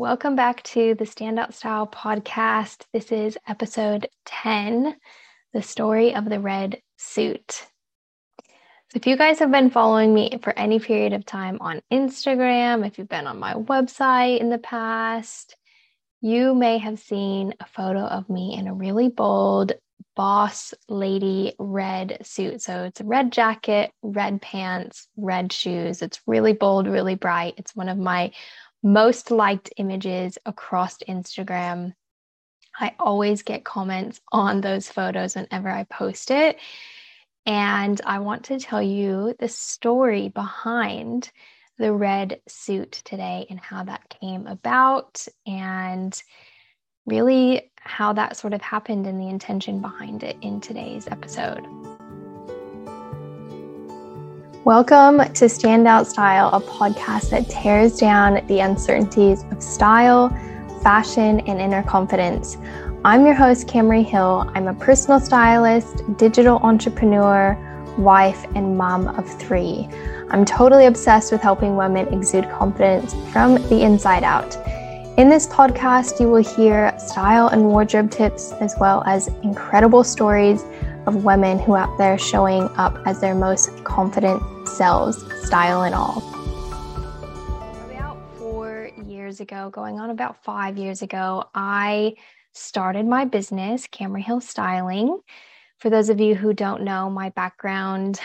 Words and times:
Welcome 0.00 0.34
back 0.34 0.62
to 0.62 0.94
the 0.94 1.04
Standout 1.04 1.52
Style 1.52 1.86
podcast. 1.86 2.86
This 2.90 3.12
is 3.12 3.36
episode 3.46 4.08
10 4.24 4.96
The 5.52 5.60
Story 5.60 6.14
of 6.14 6.24
the 6.24 6.40
Red 6.40 6.80
Suit. 6.96 7.50
So, 7.50 8.94
if 8.94 9.06
you 9.06 9.18
guys 9.18 9.40
have 9.40 9.50
been 9.50 9.68
following 9.68 10.14
me 10.14 10.38
for 10.42 10.58
any 10.58 10.78
period 10.78 11.12
of 11.12 11.26
time 11.26 11.58
on 11.60 11.82
Instagram, 11.92 12.86
if 12.86 12.96
you've 12.96 13.10
been 13.10 13.26
on 13.26 13.38
my 13.38 13.52
website 13.52 14.40
in 14.40 14.48
the 14.48 14.56
past, 14.56 15.54
you 16.22 16.54
may 16.54 16.78
have 16.78 16.98
seen 16.98 17.52
a 17.60 17.66
photo 17.66 18.00
of 18.00 18.30
me 18.30 18.56
in 18.58 18.68
a 18.68 18.74
really 18.74 19.10
bold 19.10 19.72
boss 20.16 20.72
lady 20.88 21.54
red 21.58 22.16
suit. 22.22 22.62
So, 22.62 22.84
it's 22.84 23.02
a 23.02 23.04
red 23.04 23.32
jacket, 23.32 23.92
red 24.00 24.40
pants, 24.40 25.08
red 25.18 25.52
shoes. 25.52 26.00
It's 26.00 26.22
really 26.26 26.54
bold, 26.54 26.86
really 26.86 27.16
bright. 27.16 27.52
It's 27.58 27.76
one 27.76 27.90
of 27.90 27.98
my 27.98 28.32
most 28.82 29.30
liked 29.30 29.72
images 29.76 30.38
across 30.46 30.98
Instagram. 31.08 31.94
I 32.78 32.94
always 32.98 33.42
get 33.42 33.64
comments 33.64 34.20
on 34.32 34.60
those 34.60 34.88
photos 34.88 35.34
whenever 35.34 35.68
I 35.68 35.84
post 35.84 36.30
it. 36.30 36.58
And 37.46 38.00
I 38.04 38.18
want 38.20 38.44
to 38.44 38.58
tell 38.58 38.82
you 38.82 39.34
the 39.38 39.48
story 39.48 40.28
behind 40.28 41.30
the 41.78 41.92
red 41.92 42.40
suit 42.46 42.92
today 43.04 43.46
and 43.48 43.58
how 43.58 43.84
that 43.84 44.08
came 44.20 44.46
about 44.46 45.26
and 45.46 46.22
really 47.06 47.72
how 47.80 48.12
that 48.12 48.36
sort 48.36 48.52
of 48.52 48.60
happened 48.60 49.06
and 49.06 49.20
the 49.20 49.28
intention 49.28 49.80
behind 49.80 50.22
it 50.22 50.36
in 50.42 50.60
today's 50.60 51.08
episode. 51.08 51.66
Welcome 54.66 55.20
to 55.20 55.46
Standout 55.46 56.04
Style, 56.04 56.50
a 56.52 56.60
podcast 56.60 57.30
that 57.30 57.48
tears 57.48 57.96
down 57.96 58.46
the 58.46 58.60
uncertainties 58.60 59.42
of 59.50 59.62
style, 59.62 60.28
fashion, 60.82 61.40
and 61.40 61.58
inner 61.58 61.82
confidence. 61.82 62.58
I'm 63.02 63.24
your 63.24 63.32
host, 63.32 63.68
Kamri 63.68 64.04
Hill. 64.04 64.50
I'm 64.54 64.68
a 64.68 64.74
personal 64.74 65.18
stylist, 65.18 66.02
digital 66.18 66.58
entrepreneur, 66.58 67.56
wife, 67.96 68.44
and 68.54 68.76
mom 68.76 69.08
of 69.08 69.26
three. 69.40 69.88
I'm 70.28 70.44
totally 70.44 70.84
obsessed 70.84 71.32
with 71.32 71.40
helping 71.40 71.74
women 71.74 72.12
exude 72.12 72.44
confidence 72.50 73.14
from 73.32 73.54
the 73.70 73.80
inside 73.80 74.24
out. 74.24 74.58
In 75.18 75.30
this 75.30 75.46
podcast, 75.46 76.20
you 76.20 76.30
will 76.30 76.44
hear 76.44 76.94
style 76.98 77.48
and 77.48 77.64
wardrobe 77.64 78.10
tips 78.10 78.52
as 78.60 78.74
well 78.78 79.02
as 79.06 79.28
incredible 79.42 80.04
stories 80.04 80.62
of 81.06 81.24
women 81.24 81.58
who 81.58 81.72
are 81.72 81.88
out 81.88 81.98
there 81.98 82.18
showing 82.18 82.64
up 82.76 82.98
as 83.06 83.20
their 83.20 83.34
most 83.34 83.84
confident 83.84 84.42
selves, 84.80 85.22
style 85.46 85.82
and 85.82 85.94
all. 85.94 86.22
About 87.84 88.16
four 88.38 88.88
years 89.04 89.38
ago, 89.40 89.68
going 89.68 90.00
on 90.00 90.08
about 90.08 90.42
five 90.42 90.78
years 90.78 91.02
ago, 91.02 91.44
I 91.54 92.14
started 92.54 93.04
my 93.04 93.26
business, 93.26 93.86
Kamri 93.86 94.22
Hill 94.22 94.40
Styling. 94.40 95.20
For 95.80 95.90
those 95.90 96.08
of 96.08 96.18
you 96.18 96.34
who 96.34 96.54
don't 96.54 96.82
know 96.82 97.10
my 97.10 97.28
background, 97.28 98.20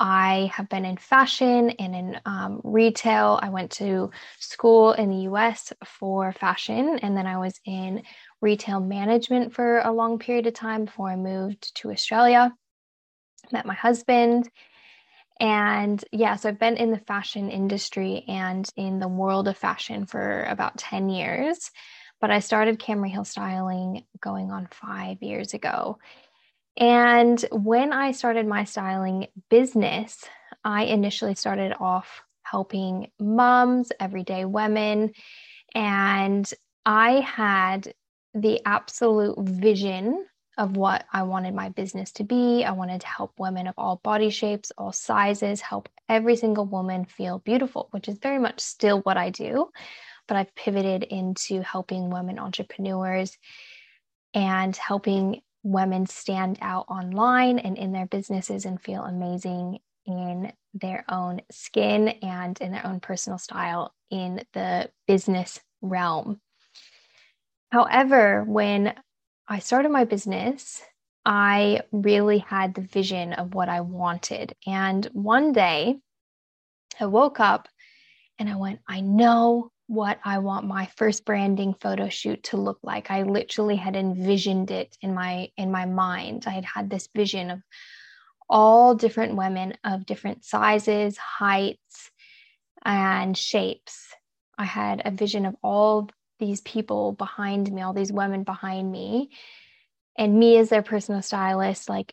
I 0.00 0.50
have 0.54 0.70
been 0.70 0.86
in 0.86 0.96
fashion 0.96 1.68
and 1.68 1.94
in 1.94 2.20
um, 2.24 2.62
retail. 2.64 3.38
I 3.42 3.50
went 3.50 3.70
to 3.72 4.10
school 4.38 4.92
in 4.92 5.10
the 5.10 5.28
US 5.30 5.70
for 5.84 6.32
fashion, 6.32 6.98
and 7.02 7.14
then 7.14 7.26
I 7.26 7.36
was 7.36 7.60
in 7.66 8.04
retail 8.40 8.80
management 8.80 9.52
for 9.52 9.80
a 9.80 9.92
long 9.92 10.18
period 10.18 10.46
of 10.46 10.54
time 10.54 10.86
before 10.86 11.10
I 11.10 11.16
moved 11.16 11.76
to 11.76 11.90
Australia. 11.90 12.54
Met 13.52 13.66
my 13.66 13.74
husband. 13.74 14.48
And 15.40 16.04
yeah, 16.12 16.36
so 16.36 16.50
I've 16.50 16.58
been 16.58 16.76
in 16.76 16.90
the 16.90 16.98
fashion 16.98 17.50
industry 17.50 18.24
and 18.28 18.68
in 18.76 19.00
the 19.00 19.08
world 19.08 19.48
of 19.48 19.56
fashion 19.56 20.04
for 20.04 20.44
about 20.44 20.76
10 20.76 21.08
years. 21.08 21.70
But 22.20 22.30
I 22.30 22.40
started 22.40 22.78
Kamri 22.78 23.10
Hill 23.10 23.24
Styling 23.24 24.04
going 24.20 24.50
on 24.52 24.68
five 24.70 25.22
years 25.22 25.54
ago. 25.54 25.98
And 26.76 27.42
when 27.50 27.92
I 27.94 28.12
started 28.12 28.46
my 28.46 28.64
styling 28.64 29.28
business, 29.48 30.22
I 30.62 30.84
initially 30.84 31.34
started 31.34 31.74
off 31.80 32.22
helping 32.42 33.10
moms, 33.18 33.90
everyday 33.98 34.44
women. 34.44 35.12
And 35.74 36.52
I 36.84 37.20
had 37.20 37.94
the 38.34 38.60
absolute 38.66 39.38
vision 39.38 40.26
of 40.60 40.76
what 40.76 41.06
I 41.10 41.22
wanted 41.22 41.54
my 41.54 41.70
business 41.70 42.12
to 42.12 42.24
be. 42.24 42.64
I 42.64 42.72
wanted 42.72 43.00
to 43.00 43.06
help 43.06 43.32
women 43.38 43.66
of 43.66 43.74
all 43.78 43.96
body 43.96 44.28
shapes, 44.28 44.70
all 44.76 44.92
sizes, 44.92 45.62
help 45.62 45.88
every 46.06 46.36
single 46.36 46.66
woman 46.66 47.06
feel 47.06 47.38
beautiful, 47.38 47.88
which 47.92 48.08
is 48.08 48.18
very 48.18 48.38
much 48.38 48.60
still 48.60 49.00
what 49.00 49.16
I 49.16 49.30
do. 49.30 49.70
But 50.28 50.36
I've 50.36 50.54
pivoted 50.54 51.02
into 51.02 51.62
helping 51.62 52.10
women 52.10 52.38
entrepreneurs 52.38 53.38
and 54.34 54.76
helping 54.76 55.40
women 55.62 56.04
stand 56.04 56.58
out 56.60 56.84
online 56.90 57.58
and 57.58 57.78
in 57.78 57.92
their 57.92 58.06
businesses 58.06 58.66
and 58.66 58.78
feel 58.78 59.02
amazing 59.02 59.78
in 60.04 60.52
their 60.74 61.06
own 61.08 61.40
skin 61.50 62.08
and 62.08 62.60
in 62.60 62.70
their 62.70 62.86
own 62.86 63.00
personal 63.00 63.38
style 63.38 63.94
in 64.10 64.42
the 64.52 64.90
business 65.06 65.58
realm. 65.80 66.38
However, 67.72 68.44
when 68.44 68.94
I 69.50 69.58
started 69.58 69.90
my 69.90 70.04
business, 70.04 70.80
I 71.26 71.82
really 71.90 72.38
had 72.38 72.72
the 72.72 72.82
vision 72.82 73.32
of 73.32 73.52
what 73.52 73.68
I 73.68 73.80
wanted. 73.80 74.54
And 74.64 75.04
one 75.12 75.52
day 75.52 75.98
I 77.00 77.06
woke 77.06 77.40
up 77.40 77.68
and 78.38 78.48
I 78.48 78.54
went, 78.54 78.78
I 78.88 79.00
know 79.00 79.72
what 79.88 80.20
I 80.24 80.38
want 80.38 80.68
my 80.68 80.88
first 80.96 81.24
branding 81.24 81.74
photo 81.74 82.08
shoot 82.08 82.44
to 82.44 82.58
look 82.58 82.78
like. 82.84 83.10
I 83.10 83.24
literally 83.24 83.74
had 83.74 83.96
envisioned 83.96 84.70
it 84.70 84.96
in 85.02 85.14
my 85.14 85.48
in 85.56 85.72
my 85.72 85.84
mind. 85.84 86.44
I 86.46 86.50
had 86.50 86.64
had 86.64 86.88
this 86.88 87.08
vision 87.12 87.50
of 87.50 87.60
all 88.48 88.94
different 88.94 89.34
women 89.34 89.74
of 89.82 90.06
different 90.06 90.44
sizes, 90.44 91.16
heights, 91.16 92.12
and 92.84 93.36
shapes. 93.36 94.14
I 94.56 94.64
had 94.64 95.02
a 95.04 95.10
vision 95.10 95.44
of 95.44 95.56
all 95.60 96.08
these 96.40 96.60
people 96.62 97.12
behind 97.12 97.70
me, 97.70 97.82
all 97.82 97.92
these 97.92 98.12
women 98.12 98.42
behind 98.42 98.90
me, 98.90 99.30
and 100.18 100.38
me 100.38 100.56
as 100.56 100.70
their 100.70 100.82
personal 100.82 101.22
stylist, 101.22 101.88
like 101.88 102.12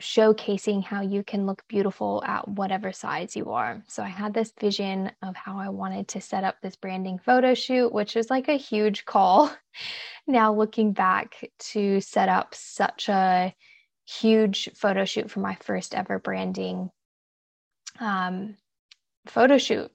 showcasing 0.00 0.84
how 0.84 1.00
you 1.00 1.24
can 1.24 1.46
look 1.46 1.62
beautiful 1.68 2.22
at 2.24 2.46
whatever 2.46 2.92
size 2.92 3.34
you 3.34 3.50
are. 3.50 3.82
So 3.88 4.02
I 4.02 4.08
had 4.08 4.34
this 4.34 4.52
vision 4.60 5.10
of 5.22 5.34
how 5.34 5.58
I 5.58 5.70
wanted 5.70 6.08
to 6.08 6.20
set 6.20 6.44
up 6.44 6.56
this 6.60 6.76
branding 6.76 7.18
photo 7.18 7.54
shoot, 7.54 7.92
which 7.92 8.14
was 8.14 8.30
like 8.30 8.48
a 8.48 8.56
huge 8.58 9.04
call. 9.06 9.50
now 10.26 10.52
looking 10.54 10.92
back 10.92 11.50
to 11.58 12.00
set 12.00 12.28
up 12.28 12.54
such 12.54 13.08
a 13.08 13.54
huge 14.06 14.70
photo 14.74 15.04
shoot 15.04 15.30
for 15.30 15.40
my 15.40 15.56
first 15.62 15.94
ever 15.94 16.18
branding 16.18 16.90
um, 18.00 18.56
photo 19.26 19.58
shoot 19.58 19.90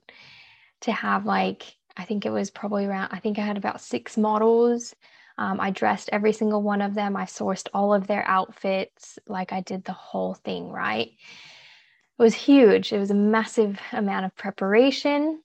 to 0.82 0.92
have 0.92 1.24
like 1.24 1.76
I 1.96 2.04
think 2.04 2.26
it 2.26 2.30
was 2.30 2.50
probably 2.50 2.86
around, 2.86 3.10
I 3.12 3.20
think 3.20 3.38
I 3.38 3.42
had 3.42 3.56
about 3.56 3.80
six 3.80 4.16
models. 4.16 4.94
Um, 5.38 5.60
I 5.60 5.70
dressed 5.70 6.10
every 6.12 6.32
single 6.32 6.62
one 6.62 6.80
of 6.80 6.94
them. 6.94 7.16
I 7.16 7.24
sourced 7.24 7.68
all 7.74 7.92
of 7.92 8.06
their 8.06 8.26
outfits. 8.26 9.18
Like 9.26 9.52
I 9.52 9.60
did 9.60 9.84
the 9.84 9.92
whole 9.92 10.34
thing, 10.34 10.68
right? 10.68 11.08
It 11.08 12.22
was 12.22 12.34
huge. 12.34 12.92
It 12.92 12.98
was 12.98 13.10
a 13.10 13.14
massive 13.14 13.80
amount 13.92 14.26
of 14.26 14.36
preparation. 14.36 15.42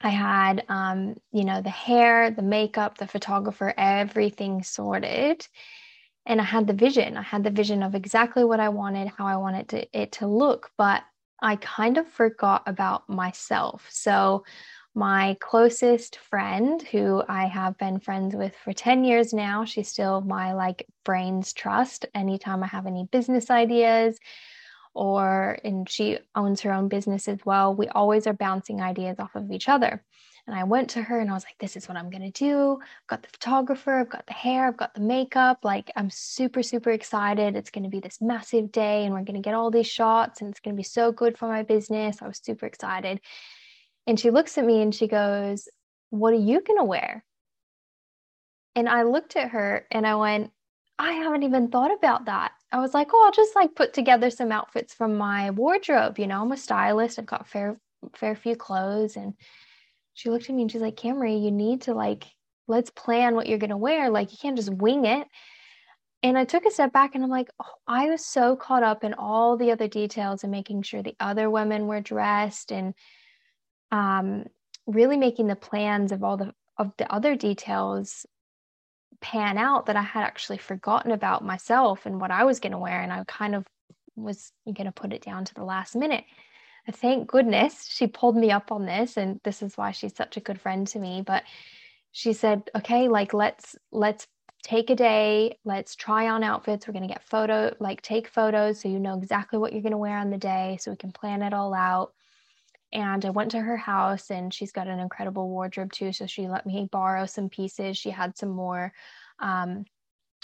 I 0.00 0.10
had, 0.10 0.64
um, 0.68 1.16
you 1.32 1.44
know, 1.44 1.62
the 1.62 1.70
hair, 1.70 2.30
the 2.30 2.42
makeup, 2.42 2.98
the 2.98 3.06
photographer, 3.06 3.72
everything 3.76 4.62
sorted. 4.62 5.46
And 6.26 6.40
I 6.40 6.44
had 6.44 6.66
the 6.66 6.72
vision. 6.72 7.16
I 7.16 7.22
had 7.22 7.44
the 7.44 7.50
vision 7.50 7.82
of 7.82 7.94
exactly 7.94 8.44
what 8.44 8.60
I 8.60 8.68
wanted, 8.68 9.08
how 9.08 9.26
I 9.26 9.36
wanted 9.36 9.68
to, 9.70 9.98
it 9.98 10.12
to 10.12 10.26
look. 10.26 10.70
But 10.76 11.02
I 11.40 11.56
kind 11.56 11.98
of 11.98 12.08
forgot 12.08 12.62
about 12.66 13.08
myself. 13.08 13.86
So 13.90 14.44
my 14.96 15.36
closest 15.40 16.16
friend 16.16 16.80
who 16.80 17.22
I 17.28 17.44
have 17.46 17.76
been 17.76 18.00
friends 18.00 18.34
with 18.34 18.56
for 18.56 18.72
10 18.72 19.04
years 19.04 19.34
now. 19.34 19.66
She's 19.66 19.88
still 19.88 20.22
my 20.22 20.54
like 20.54 20.86
brains 21.04 21.52
trust 21.52 22.06
anytime 22.14 22.62
I 22.62 22.66
have 22.68 22.86
any 22.86 23.04
business 23.04 23.50
ideas 23.50 24.18
or 24.94 25.58
and 25.62 25.88
she 25.88 26.18
owns 26.34 26.62
her 26.62 26.72
own 26.72 26.88
business 26.88 27.28
as 27.28 27.38
well. 27.44 27.74
We 27.74 27.88
always 27.88 28.26
are 28.26 28.32
bouncing 28.32 28.80
ideas 28.80 29.18
off 29.20 29.34
of 29.34 29.50
each 29.52 29.68
other. 29.68 30.02
And 30.46 30.56
I 30.56 30.64
went 30.64 30.90
to 30.90 31.02
her 31.02 31.20
and 31.20 31.28
I 31.28 31.34
was 31.34 31.44
like, 31.44 31.58
this 31.58 31.76
is 31.76 31.88
what 31.88 31.98
I'm 31.98 32.08
going 32.08 32.22
to 32.22 32.30
do. 32.30 32.78
I've 32.80 33.06
got 33.08 33.22
the 33.22 33.28
photographer, 33.28 33.98
I've 33.98 34.08
got 34.08 34.26
the 34.26 34.32
hair, 34.32 34.68
I've 34.68 34.76
got 34.76 34.94
the 34.94 35.00
makeup. 35.00 35.58
Like, 35.64 35.90
I'm 35.96 36.08
super, 36.08 36.62
super 36.62 36.92
excited. 36.92 37.56
It's 37.56 37.70
going 37.70 37.82
to 37.82 37.90
be 37.90 37.98
this 37.98 38.20
massive 38.20 38.70
day 38.70 39.04
and 39.04 39.12
we're 39.12 39.24
going 39.24 39.42
to 39.42 39.46
get 39.46 39.54
all 39.54 39.72
these 39.72 39.88
shots 39.88 40.40
and 40.40 40.50
it's 40.50 40.60
going 40.60 40.74
to 40.74 40.78
be 40.78 40.84
so 40.84 41.10
good 41.12 41.36
for 41.36 41.48
my 41.48 41.64
business. 41.64 42.22
I 42.22 42.28
was 42.28 42.38
super 42.42 42.64
excited. 42.64 43.20
And 44.06 44.18
she 44.18 44.30
looks 44.30 44.56
at 44.58 44.64
me 44.64 44.82
and 44.82 44.94
she 44.94 45.08
goes, 45.08 45.68
What 46.10 46.32
are 46.32 46.36
you 46.36 46.60
going 46.60 46.78
to 46.78 46.84
wear? 46.84 47.24
And 48.74 48.88
I 48.88 49.02
looked 49.02 49.36
at 49.36 49.50
her 49.50 49.86
and 49.90 50.06
I 50.06 50.16
went, 50.16 50.50
I 50.98 51.12
haven't 51.12 51.42
even 51.42 51.68
thought 51.68 51.92
about 51.92 52.26
that. 52.26 52.52
I 52.72 52.80
was 52.80 52.94
like, 52.94 53.08
oh, 53.12 53.22
I'll 53.24 53.32
just 53.32 53.54
like 53.54 53.74
put 53.74 53.92
together 53.92 54.30
some 54.30 54.52
outfits 54.52 54.94
from 54.94 55.16
my 55.16 55.50
wardrobe. 55.50 56.18
You 56.18 56.26
know, 56.26 56.40
I'm 56.40 56.52
a 56.52 56.56
stylist. 56.56 57.18
I've 57.18 57.26
got 57.26 57.46
fair, 57.46 57.78
fair 58.14 58.34
few 58.34 58.56
clothes. 58.56 59.16
And 59.16 59.34
she 60.14 60.30
looked 60.30 60.48
at 60.48 60.54
me 60.54 60.62
and 60.62 60.72
she's 60.72 60.80
like, 60.80 60.96
Kamri, 60.96 61.36
you 61.36 61.50
need 61.50 61.82
to 61.82 61.94
like, 61.94 62.24
let's 62.66 62.90
plan 62.90 63.34
what 63.34 63.46
you're 63.46 63.58
going 63.58 63.70
to 63.70 63.76
wear. 63.76 64.10
Like, 64.10 64.32
you 64.32 64.38
can't 64.40 64.56
just 64.56 64.72
wing 64.72 65.04
it. 65.04 65.26
And 66.22 66.36
I 66.36 66.44
took 66.44 66.64
a 66.64 66.70
step 66.70 66.92
back 66.92 67.14
and 67.14 67.22
I'm 67.22 67.30
like, 67.30 67.48
oh, 67.62 67.74
I 67.86 68.10
was 68.10 68.24
so 68.24 68.56
caught 68.56 68.82
up 68.82 69.04
in 69.04 69.14
all 69.14 69.56
the 69.56 69.70
other 69.70 69.86
details 69.86 70.42
and 70.42 70.50
making 70.50 70.82
sure 70.82 71.02
the 71.02 71.16
other 71.20 71.50
women 71.50 71.86
were 71.86 72.00
dressed 72.00 72.72
and 72.72 72.94
um, 73.90 74.44
really 74.86 75.16
making 75.16 75.46
the 75.46 75.56
plans 75.56 76.12
of 76.12 76.22
all 76.22 76.36
the 76.36 76.54
of 76.78 76.92
the 76.98 77.10
other 77.12 77.34
details 77.36 78.26
pan 79.20 79.58
out 79.58 79.86
that 79.86 79.96
I 79.96 80.02
had 80.02 80.24
actually 80.24 80.58
forgotten 80.58 81.10
about 81.10 81.44
myself 81.44 82.06
and 82.06 82.20
what 82.20 82.30
I 82.30 82.44
was 82.44 82.60
going 82.60 82.72
to 82.72 82.78
wear. 82.78 83.00
And 83.00 83.12
I 83.12 83.24
kind 83.26 83.54
of 83.54 83.66
was 84.14 84.52
going 84.64 84.86
to 84.86 84.92
put 84.92 85.12
it 85.12 85.22
down 85.22 85.44
to 85.44 85.54
the 85.54 85.64
last 85.64 85.96
minute. 85.96 86.24
Thank 86.92 87.28
goodness 87.28 87.88
she 87.88 88.06
pulled 88.06 88.36
me 88.36 88.50
up 88.50 88.70
on 88.70 88.86
this. 88.86 89.16
And 89.16 89.40
this 89.42 89.62
is 89.62 89.76
why 89.76 89.90
she's 89.90 90.14
such 90.14 90.36
a 90.36 90.40
good 90.40 90.60
friend 90.60 90.86
to 90.88 90.98
me. 90.98 91.22
But 91.26 91.44
she 92.12 92.32
said, 92.32 92.62
okay, 92.74 93.08
like 93.08 93.34
let's, 93.34 93.76
let's 93.90 94.26
take 94.62 94.90
a 94.90 94.94
day, 94.94 95.58
let's 95.64 95.96
try 95.96 96.28
on 96.28 96.44
outfits. 96.44 96.86
We're 96.86 96.92
going 96.92 97.08
to 97.08 97.12
get 97.12 97.24
photo, 97.24 97.74
like 97.80 98.02
take 98.02 98.28
photos 98.28 98.80
so 98.80 98.88
you 98.88 98.98
know 98.98 99.18
exactly 99.18 99.58
what 99.58 99.72
you're 99.72 99.82
going 99.82 99.92
to 99.92 99.98
wear 99.98 100.18
on 100.18 100.30
the 100.30 100.38
day 100.38 100.78
so 100.80 100.90
we 100.90 100.96
can 100.96 101.12
plan 101.12 101.42
it 101.42 101.52
all 101.52 101.74
out. 101.74 102.12
And 102.92 103.24
I 103.24 103.30
went 103.30 103.50
to 103.52 103.60
her 103.60 103.76
house 103.76 104.30
and 104.30 104.52
she's 104.52 104.72
got 104.72 104.86
an 104.86 105.00
incredible 105.00 105.48
wardrobe 105.48 105.92
too. 105.92 106.12
So 106.12 106.26
she 106.26 106.48
let 106.48 106.66
me 106.66 106.88
borrow 106.90 107.26
some 107.26 107.48
pieces. 107.48 107.96
She 107.98 108.10
had 108.10 108.36
some 108.38 108.50
more 108.50 108.92
um, 109.38 109.84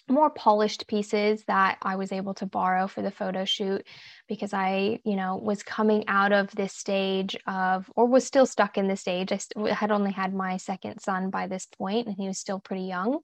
more 0.09 0.31
polished 0.31 0.87
pieces 0.89 1.45
that 1.45 1.79
I 1.83 1.97
was 1.97 2.13
able 2.13 2.35
to 2.35 2.47
borrow 2.47 2.87
for 2.87 3.03
the 3.03 3.11
photo 3.11 3.45
shoot 3.45 3.87
because 4.29 4.53
I, 4.53 5.01
you 5.05 5.17
know, 5.17 5.37
was 5.37 5.63
coming 5.63 6.05
out 6.09 6.33
of 6.33 6.51
this 6.51 6.73
stage 6.73 7.37
of, 7.47 7.91
or 7.95 8.07
was 8.07 8.27
still 8.27 8.47
stuck 8.47 8.77
in 8.77 8.89
this 8.89 9.01
stage. 9.01 9.33
I 9.33 9.37
st- 9.39 9.71
had 9.71 9.91
only 9.91 10.13
had 10.13 10.35
my 10.35 10.57
second 10.57 11.01
son 11.01 11.31
by 11.31 11.47
this 11.47 11.67
point 11.67 12.09
and 12.09 12.17
he 12.17 12.27
was 12.27 12.39
still 12.39 12.59
pretty 12.59 12.85
young. 12.85 13.21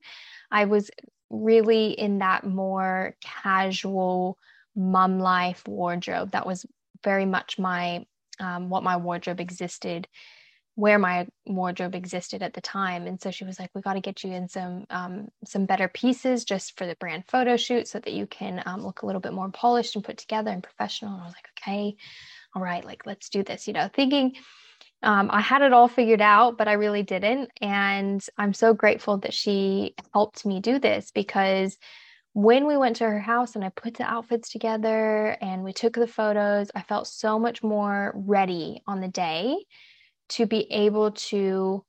I 0.51 0.65
was 0.65 0.89
really 1.29 1.91
in 1.91 2.19
that 2.19 2.45
more 2.45 3.15
casual 3.21 4.37
mum 4.75 5.19
life 5.19 5.67
wardrobe. 5.67 6.31
That 6.31 6.47
was 6.47 6.65
very 7.03 7.25
much 7.25 7.59
my, 7.59 8.05
um, 8.39 8.69
what 8.69 8.83
my 8.83 8.97
wardrobe 8.97 9.39
existed 9.39 10.07
where 10.79 10.97
my 10.97 11.27
wardrobe 11.45 11.93
existed 11.93 12.41
at 12.41 12.53
the 12.53 12.61
time. 12.61 13.05
And 13.05 13.21
so 13.21 13.31
she 13.31 13.43
was 13.43 13.59
like 13.59 13.69
we 13.75 13.81
got 13.81 13.93
to 13.93 13.99
get 13.99 14.23
you 14.23 14.31
in 14.31 14.47
some 14.47 14.85
um, 14.89 15.27
some 15.45 15.65
better 15.65 15.89
pieces 15.89 16.45
just 16.45 16.77
for 16.77 16.87
the 16.87 16.95
brand 16.95 17.25
photo 17.27 17.57
shoot 17.57 17.87
so 17.87 17.99
that 17.99 18.13
you 18.13 18.25
can 18.25 18.63
um, 18.65 18.81
look 18.81 19.01
a 19.01 19.05
little 19.05 19.19
bit 19.19 19.33
more 19.33 19.49
polished 19.49 19.95
and 19.95 20.05
put 20.05 20.17
together 20.17 20.51
and 20.51 20.63
professional. 20.63 21.13
And 21.13 21.21
i 21.21 21.25
was 21.25 21.33
like 21.33 21.49
okay 21.59 21.95
all 22.55 22.61
right 22.61 22.85
like 22.85 23.05
let's 23.05 23.29
do 23.29 23.43
this 23.43 23.67
you 23.67 23.73
know 23.73 23.89
thinking 23.93 24.35
um, 25.03 25.29
i 25.31 25.41
had 25.41 25.61
it 25.61 25.73
all 25.73 25.89
figured 25.89 26.21
out 26.21 26.57
but 26.57 26.69
i 26.69 26.73
really 26.73 27.03
didn't. 27.03 27.49
And 27.61 28.25
i'm 28.37 28.53
so 28.53 28.73
grateful 28.73 29.17
that 29.17 29.33
she 29.33 29.95
helped 30.13 30.45
me 30.45 30.61
do 30.61 30.79
this 30.79 31.11
because 31.11 31.77
when 32.41 32.65
we 32.65 32.77
went 32.77 32.95
to 32.95 33.03
her 33.03 33.19
house 33.19 33.55
and 33.55 33.65
I 33.65 33.69
put 33.69 33.95
the 33.95 34.05
outfits 34.05 34.49
together 34.49 35.35
and 35.41 35.61
we 35.61 35.73
took 35.73 35.93
the 35.93 36.07
photos, 36.07 36.71
I 36.73 36.83
felt 36.83 37.07
so 37.07 37.37
much 37.37 37.61
more 37.61 38.13
ready 38.15 38.81
on 38.87 39.01
the 39.01 39.09
day 39.09 39.57
to 40.29 40.45
be 40.45 40.71
able 40.71 41.11
to 41.11 41.83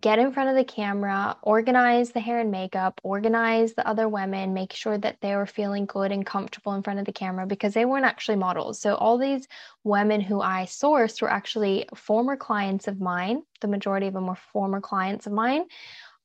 get 0.00 0.20
in 0.20 0.32
front 0.32 0.50
of 0.50 0.56
the 0.56 0.64
camera, 0.64 1.36
organize 1.42 2.10
the 2.10 2.20
hair 2.20 2.38
and 2.38 2.50
makeup, 2.50 3.00
organize 3.02 3.74
the 3.74 3.86
other 3.86 4.08
women, 4.08 4.54
make 4.54 4.72
sure 4.72 4.98
that 4.98 5.20
they 5.20 5.34
were 5.34 5.46
feeling 5.46 5.86
good 5.86 6.12
and 6.12 6.26
comfortable 6.26 6.74
in 6.74 6.82
front 6.82 6.98
of 6.98 7.04
the 7.04 7.12
camera 7.12 7.46
because 7.46 7.74
they 7.74 7.84
weren't 7.84 8.04
actually 8.04 8.36
models. 8.36 8.80
So, 8.80 8.94
all 8.94 9.18
these 9.18 9.46
women 9.84 10.20
who 10.20 10.40
I 10.40 10.64
sourced 10.64 11.22
were 11.22 11.30
actually 11.30 11.88
former 11.94 12.36
clients 12.36 12.88
of 12.88 13.00
mine. 13.00 13.42
The 13.60 13.68
majority 13.68 14.06
of 14.06 14.14
them 14.14 14.26
were 14.26 14.38
former 14.52 14.80
clients 14.80 15.26
of 15.26 15.32
mine, 15.32 15.64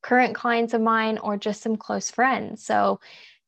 current 0.01 0.35
clients 0.35 0.73
of 0.73 0.81
mine, 0.81 1.17
or 1.17 1.37
just 1.37 1.61
some 1.61 1.77
close 1.77 2.11
friends. 2.11 2.65
So, 2.65 2.99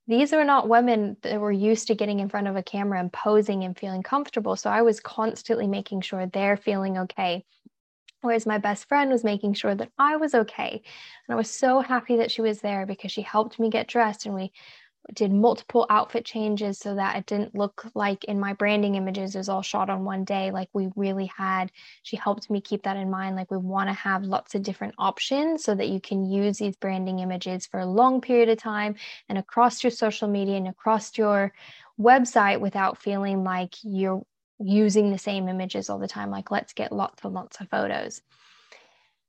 these 0.07 0.33
are 0.33 0.43
not 0.43 0.67
women 0.67 1.15
that 1.21 1.39
were 1.39 1.51
used 1.51 1.87
to 1.87 1.95
getting 1.95 2.19
in 2.19 2.27
front 2.27 2.47
of 2.47 2.55
a 2.55 2.63
camera 2.63 2.99
and 2.99 3.11
posing 3.11 3.63
and 3.63 3.77
feeling 3.77 4.03
comfortable. 4.03 4.55
So 4.55 4.69
I 4.69 4.81
was 4.81 4.99
constantly 4.99 5.67
making 5.67 6.01
sure 6.01 6.25
they're 6.25 6.57
feeling 6.57 6.97
okay. 6.97 7.45
Whereas 8.21 8.45
my 8.45 8.57
best 8.57 8.87
friend 8.87 9.11
was 9.11 9.23
making 9.23 9.53
sure 9.53 9.75
that 9.75 9.91
I 9.97 10.17
was 10.17 10.33
okay. 10.33 10.81
And 11.27 11.33
I 11.33 11.35
was 11.35 11.49
so 11.49 11.79
happy 11.79 12.17
that 12.17 12.31
she 12.31 12.41
was 12.41 12.59
there 12.59 12.85
because 12.85 13.11
she 13.11 13.21
helped 13.21 13.59
me 13.59 13.69
get 13.69 13.87
dressed 13.87 14.25
and 14.25 14.35
we 14.35 14.51
did 15.11 15.33
multiple 15.33 15.85
outfit 15.89 16.23
changes 16.23 16.79
so 16.79 16.95
that 16.95 17.17
it 17.17 17.25
didn't 17.25 17.53
look 17.53 17.85
like 17.93 18.23
in 18.23 18.39
my 18.39 18.53
branding 18.53 18.95
images 18.95 19.35
was 19.35 19.49
all 19.49 19.61
shot 19.61 19.89
on 19.89 20.05
one 20.05 20.23
day 20.23 20.49
like 20.49 20.69
we 20.71 20.89
really 20.95 21.25
had 21.25 21.71
she 22.03 22.15
helped 22.15 22.49
me 22.49 22.61
keep 22.61 22.83
that 22.83 22.95
in 22.95 23.09
mind 23.09 23.35
like 23.35 23.51
we 23.51 23.57
want 23.57 23.89
to 23.89 23.93
have 23.93 24.23
lots 24.23 24.55
of 24.55 24.63
different 24.63 24.95
options 24.97 25.63
so 25.63 25.75
that 25.75 25.89
you 25.89 25.99
can 25.99 26.25
use 26.25 26.57
these 26.57 26.77
branding 26.77 27.19
images 27.19 27.65
for 27.65 27.81
a 27.81 27.85
long 27.85 28.21
period 28.21 28.47
of 28.47 28.57
time 28.57 28.95
and 29.27 29.37
across 29.37 29.83
your 29.83 29.91
social 29.91 30.29
media 30.29 30.55
and 30.55 30.69
across 30.69 31.17
your 31.17 31.51
website 31.99 32.61
without 32.61 32.97
feeling 32.97 33.43
like 33.43 33.75
you're 33.83 34.25
using 34.59 35.11
the 35.11 35.17
same 35.17 35.49
images 35.49 35.89
all 35.89 35.99
the 35.99 36.07
time 36.07 36.31
like 36.31 36.49
let's 36.49 36.71
get 36.71 36.93
lots 36.93 37.23
and 37.25 37.33
lots 37.33 37.59
of 37.59 37.69
photos. 37.69 38.21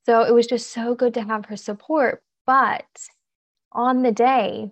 So 0.07 0.23
it 0.23 0.35
was 0.35 0.47
just 0.47 0.71
so 0.71 0.95
good 0.95 1.15
to 1.15 1.23
have 1.23 1.47
her 1.47 1.57
support 1.57 2.23
but 2.47 2.85
on 3.73 4.03
the 4.03 4.13
day 4.13 4.71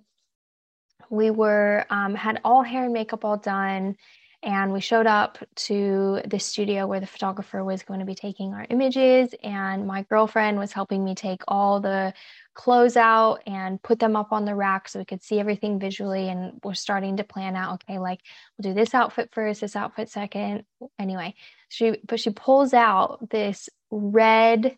we 1.11 1.31
were 1.31 1.85
um, 1.91 2.15
had 2.15 2.41
all 2.45 2.63
hair 2.63 2.85
and 2.85 2.93
makeup 2.93 3.25
all 3.25 3.37
done 3.37 3.97
and 4.45 4.73
we 4.73 4.81
showed 4.81 5.07
up 5.07 5.39
to 5.55 6.21
the 6.27 6.39
studio 6.39 6.87
where 6.87 6.99
the 6.99 7.07
photographer 7.07 7.63
was 7.63 7.85
going 7.85 8.01
to 8.01 8.07
be 8.07 8.15
taking 8.15 8.53
our 8.53 8.67
images 8.71 9.35
and 9.45 9.87
my 9.87 10.03
girlfriend 10.03 10.59
was 10.59 10.73
helping 10.73 11.05
me 11.05 11.15
take 11.15 11.43
all 11.47 11.81
the 11.81 12.13
clothes 12.55 12.97
out 12.97 13.41
and 13.47 13.81
put 13.83 13.99
them 13.99 14.17
up 14.17 14.33
on 14.33 14.45
the 14.45 14.55
rack 14.55 14.89
so 14.89 14.99
we 14.99 15.05
could 15.05 15.23
see 15.23 15.39
everything 15.39 15.79
visually 15.79 16.29
and 16.29 16.61
we're 16.65 16.75
starting 16.75 17.17
to 17.17 17.25
plan 17.25 17.55
out 17.55 17.75
okay 17.75 17.99
like 17.99 18.21
we'll 18.59 18.71
do 18.71 18.75
this 18.75 18.95
outfit 18.95 19.31
first 19.33 19.61
this 19.61 19.77
outfit 19.77 20.09
second. 20.09 20.65
Anyway 20.99 21.35
she 21.69 21.97
but 22.07 22.19
she 22.21 22.31
pulls 22.31 22.75
out 22.75 23.31
this 23.31 23.71
red 23.91 24.77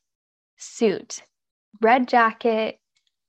suit 0.56 1.22
red 1.80 2.06
jacket 2.06 2.78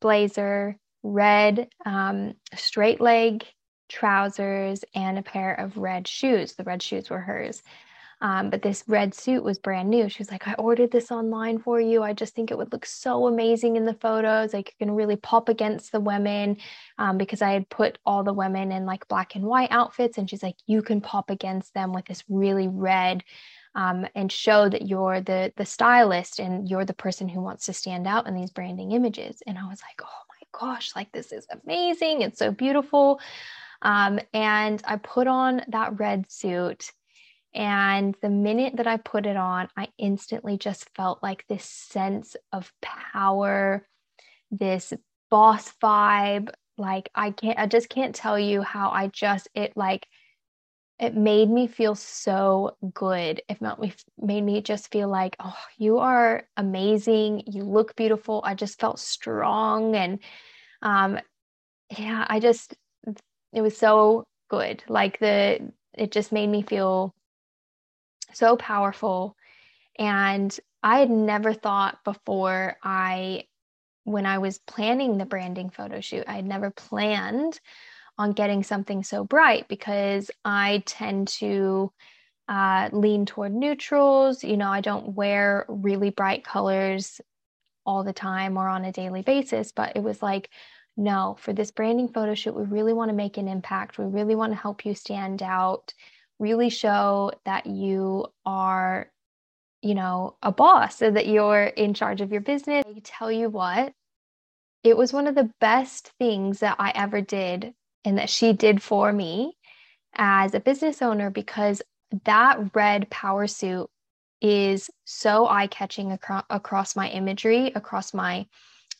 blazer 0.01 0.77
red 1.05 1.69
um, 1.85 2.33
straight 2.55 2.99
leg 2.99 3.45
trousers 3.87 4.83
and 4.95 5.19
a 5.19 5.21
pair 5.21 5.53
of 5.53 5.77
red 5.77 6.07
shoes. 6.07 6.55
The 6.55 6.63
red 6.63 6.81
shoes 6.81 7.09
were 7.09 7.19
hers. 7.19 7.61
Um, 8.21 8.49
but 8.49 8.61
this 8.61 8.83
red 8.87 9.13
suit 9.13 9.43
was 9.43 9.59
brand 9.59 9.89
new. 9.89 10.09
She 10.09 10.21
was 10.21 10.31
like, 10.31 10.47
I 10.47 10.53
ordered 10.53 10.89
this 10.89 11.11
online 11.11 11.59
for 11.59 11.79
you. 11.79 12.01
I 12.01 12.13
just 12.13 12.33
think 12.33 12.49
it 12.49 12.57
would 12.57 12.71
look 12.71 12.85
so 12.85 13.27
amazing 13.27 13.75
in 13.75 13.85
the 13.85 13.93
photos. 13.93 14.53
Like, 14.53 14.69
you 14.69 14.85
can 14.85 14.95
really 14.95 15.17
pop 15.17 15.49
against 15.49 15.91
the 15.91 15.99
women 15.99 16.57
um, 16.97 17.17
because 17.17 17.41
I 17.41 17.51
had 17.51 17.69
put 17.69 17.99
all 18.05 18.23
the 18.23 18.33
women 18.33 18.71
in 18.71 18.85
like 18.85 19.07
black 19.09 19.35
and 19.35 19.43
white 19.43 19.71
outfits. 19.71 20.17
And 20.17 20.29
she's 20.29 20.41
like, 20.41 20.55
You 20.65 20.81
can 20.81 21.01
pop 21.01 21.29
against 21.29 21.73
them 21.73 21.93
with 21.93 22.05
this 22.05 22.23
really 22.29 22.67
red. 22.67 23.23
Um, 23.75 24.07
and 24.15 24.31
show 24.31 24.69
that 24.69 24.87
you're 24.87 25.19
the 25.19 25.51
the 25.57 25.65
stylist 25.65 26.39
and 26.39 26.69
you're 26.69 26.85
the 26.85 26.93
person 26.93 27.27
who 27.27 27.41
wants 27.41 27.65
to 27.65 27.73
stand 27.73 28.07
out 28.07 28.25
in 28.25 28.33
these 28.33 28.49
branding 28.49 28.93
images. 28.93 29.43
And 29.45 29.59
I 29.59 29.67
was 29.67 29.81
like, 29.81 30.01
oh 30.01 30.24
gosh, 30.59 30.95
like 30.95 31.11
this 31.11 31.31
is 31.31 31.47
amazing. 31.63 32.21
It's 32.21 32.39
so 32.39 32.51
beautiful. 32.51 33.19
Um, 33.81 34.19
and 34.33 34.81
I 34.85 34.97
put 34.97 35.27
on 35.27 35.61
that 35.67 35.99
red 35.99 36.31
suit. 36.31 36.91
And 37.53 38.15
the 38.21 38.29
minute 38.29 38.77
that 38.77 38.87
I 38.87 38.97
put 38.97 39.25
it 39.25 39.37
on, 39.37 39.69
I 39.77 39.87
instantly 39.97 40.57
just 40.57 40.89
felt 40.95 41.23
like 41.23 41.45
this 41.47 41.63
sense 41.63 42.35
of 42.51 42.71
power, 42.81 43.87
this 44.51 44.91
boss 45.31 45.71
vibe. 45.81 46.49
Like 46.77 47.09
I 47.15 47.31
can't, 47.31 47.57
I 47.57 47.67
just 47.67 47.87
can't 47.87 48.13
tell 48.13 48.37
you 48.37 48.61
how 48.61 48.89
I 48.89 49.07
just, 49.07 49.47
it 49.55 49.73
like, 49.77 50.05
it 50.99 51.15
made 51.15 51.49
me 51.49 51.67
feel 51.67 51.93
so 51.95 52.77
good. 52.93 53.41
It 53.49 53.59
made 54.17 54.43
me, 54.43 54.61
just 54.61 54.91
feel 54.91 55.09
like, 55.09 55.35
oh, 55.39 55.57
you 55.77 55.97
are 55.97 56.43
amazing. 56.55 57.43
You 57.47 57.63
look 57.63 57.95
beautiful. 57.95 58.41
I 58.45 58.53
just 58.53 58.79
felt 58.79 58.99
strong. 58.99 59.95
And 59.95 60.19
um, 60.81 61.19
yeah, 61.97 62.25
I 62.29 62.39
just, 62.39 62.75
it 63.51 63.61
was 63.61 63.77
so 63.77 64.23
good. 64.49 64.83
Like 64.87 65.19
the, 65.19 65.69
it 65.93 66.11
just 66.11 66.31
made 66.31 66.47
me 66.47 66.61
feel 66.61 67.13
so 68.33 68.55
powerful. 68.55 69.35
And 69.99 70.57
I 70.81 70.99
had 70.99 71.09
never 71.09 71.53
thought 71.53 72.03
before 72.05 72.77
I, 72.81 73.43
when 74.05 74.25
I 74.25 74.37
was 74.37 74.59
planning 74.59 75.17
the 75.17 75.25
branding 75.25 75.71
photo 75.71 75.99
shoot, 75.99 76.23
I 76.27 76.35
had 76.35 76.45
never 76.45 76.71
planned 76.71 77.59
on 78.17 78.31
getting 78.31 78.63
something 78.63 79.03
so 79.03 79.23
bright 79.23 79.67
because 79.67 80.31
I 80.43 80.83
tend 80.85 81.27
to 81.39 81.91
uh, 82.47 82.89
lean 82.91 83.25
toward 83.25 83.53
neutrals. 83.53 84.43
You 84.43 84.57
know, 84.57 84.69
I 84.69 84.81
don't 84.81 85.15
wear 85.15 85.65
really 85.67 86.09
bright 86.09 86.43
colors 86.43 87.19
all 87.85 88.03
the 88.03 88.13
time 88.13 88.57
or 88.57 88.67
on 88.67 88.85
a 88.85 88.91
daily 88.91 89.21
basis, 89.21 89.71
but 89.71 89.95
it 89.95 90.03
was 90.03 90.21
like, 90.21 90.49
no, 90.97 91.35
for 91.39 91.53
this 91.53 91.71
branding 91.71 92.07
photo 92.07 92.33
shoot, 92.35 92.55
we 92.55 92.63
really 92.63 92.93
want 92.93 93.09
to 93.09 93.15
make 93.15 93.37
an 93.37 93.47
impact. 93.47 93.97
We 93.97 94.05
really 94.05 94.35
want 94.35 94.53
to 94.53 94.59
help 94.59 94.85
you 94.85 94.95
stand 94.95 95.43
out, 95.43 95.93
really 96.39 96.69
show 96.69 97.31
that 97.43 97.65
you 97.65 98.27
are 98.45 99.11
you 99.85 99.93
know, 99.93 100.35
a 100.41 100.51
boss 100.51 100.97
so 100.97 101.11
that 101.11 101.27
you're 101.27 101.65
in 101.65 101.93
charge 101.93 102.19
of 102.19 102.31
your 102.31 102.41
business. 102.41 102.83
I 102.87 102.99
tell 103.03 103.31
you 103.31 103.49
what, 103.49 103.93
it 104.83 104.97
was 104.97 105.13
one 105.13 105.27
of 105.27 105.35
the 105.35 105.51
best 105.61 106.11
things 106.17 106.61
that 106.61 106.77
I 106.79 106.91
ever 106.95 107.21
did 107.21 107.71
and 108.05 108.17
that 108.17 108.29
she 108.29 108.53
did 108.53 108.81
for 108.81 109.11
me 109.11 109.57
as 110.15 110.53
a 110.53 110.59
business 110.59 111.01
owner 111.01 111.29
because 111.29 111.81
that 112.23 112.75
red 112.75 113.09
power 113.09 113.47
suit 113.47 113.89
is 114.41 114.89
so 115.05 115.47
eye 115.47 115.67
catching 115.67 116.11
acro- 116.11 116.43
across 116.49 116.95
my 116.95 117.09
imagery, 117.09 117.71
across 117.75 118.13
my 118.13 118.45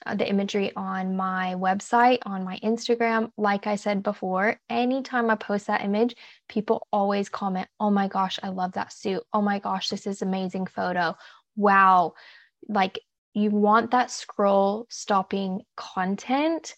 uh, 0.06 0.14
the 0.14 0.28
imagery 0.28 0.72
on 0.76 1.16
my 1.16 1.56
website, 1.58 2.20
on 2.26 2.44
my 2.44 2.60
Instagram. 2.60 3.32
Like 3.38 3.66
I 3.66 3.76
said 3.76 4.04
before, 4.04 4.60
anytime 4.70 5.30
I 5.30 5.36
post 5.36 5.68
that 5.68 5.84
image, 5.84 6.16
people 6.50 6.88
always 6.92 7.30
comment, 7.30 7.68
Oh 7.80 7.90
my 7.90 8.08
gosh, 8.08 8.40
I 8.44 8.50
love 8.50 8.74
that 8.74 8.92
suit. 8.92 9.24
Oh 9.34 9.42
my 9.42 9.60
gosh, 9.60 9.90
this 9.90 10.06
is 10.06 10.22
amazing 10.22 10.68
photo. 10.68 11.16
Wow. 11.56 12.14
Like 12.68 13.00
you 13.34 13.50
want 13.52 13.92
that 13.92 14.12
scroll 14.12 14.86
stopping 14.90 15.62
content. 15.76 16.76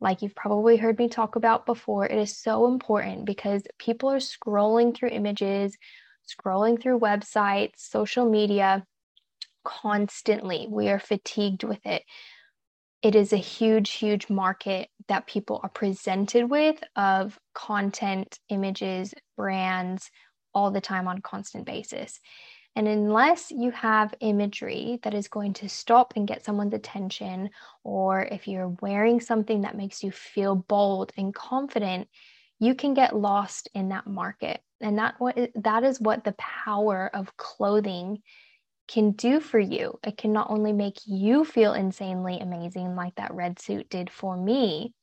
Like 0.00 0.22
you've 0.22 0.34
probably 0.34 0.76
heard 0.76 0.98
me 0.98 1.08
talk 1.08 1.36
about 1.36 1.66
before, 1.66 2.06
it 2.06 2.18
is 2.18 2.36
so 2.36 2.66
important 2.66 3.26
because 3.26 3.62
people 3.78 4.10
are 4.10 4.18
scrolling 4.18 4.94
through 4.94 5.10
images, 5.10 5.76
scrolling 6.26 6.80
through 6.80 7.00
websites, 7.00 7.78
social 7.78 8.28
media 8.28 8.84
constantly. 9.64 10.66
We 10.70 10.88
are 10.88 10.98
fatigued 10.98 11.64
with 11.64 11.84
it 11.84 12.02
it 13.02 13.14
is 13.14 13.32
a 13.32 13.38
huge, 13.38 13.92
huge 13.92 14.28
market 14.28 14.88
that 15.08 15.26
people 15.26 15.60
are 15.62 15.70
presented 15.70 16.50
with 16.50 16.82
of 16.96 17.38
content, 17.54 18.38
images, 18.48 19.14
brands 19.36 20.10
all 20.52 20.70
the 20.70 20.80
time 20.80 21.08
on 21.08 21.18
a 21.18 21.22
constant 21.22 21.64
basis. 21.64 22.20
And 22.76 22.86
unless 22.86 23.50
you 23.50 23.72
have 23.72 24.14
imagery 24.20 25.00
that 25.02 25.14
is 25.14 25.28
going 25.28 25.54
to 25.54 25.68
stop 25.68 26.14
and 26.16 26.26
get 26.26 26.44
someone's 26.44 26.74
attention, 26.74 27.50
or 27.82 28.22
if 28.22 28.46
you're 28.46 28.76
wearing 28.80 29.20
something 29.20 29.62
that 29.62 29.76
makes 29.76 30.02
you 30.02 30.12
feel 30.12 30.54
bold 30.54 31.12
and 31.16 31.34
confident, 31.34 32.08
you 32.60 32.74
can 32.74 32.94
get 32.94 33.16
lost 33.16 33.68
in 33.74 33.88
that 33.88 34.06
market. 34.06 34.60
And 34.80 34.98
that 34.98 35.16
what 35.18 35.36
that 35.56 35.82
is 35.84 36.00
what 36.00 36.24
the 36.24 36.34
power 36.38 37.10
of 37.12 37.36
clothing 37.36 38.22
can 38.86 39.12
do 39.12 39.40
for 39.40 39.58
you. 39.58 39.98
It 40.04 40.16
can 40.16 40.32
not 40.32 40.50
only 40.50 40.72
make 40.72 40.98
you 41.06 41.44
feel 41.44 41.74
insanely 41.74 42.38
amazing, 42.40 42.94
like 42.96 43.14
that 43.16 43.34
red 43.34 43.58
suit 43.60 43.88
did 43.90 44.10
for 44.10 44.36
me, 44.36 44.94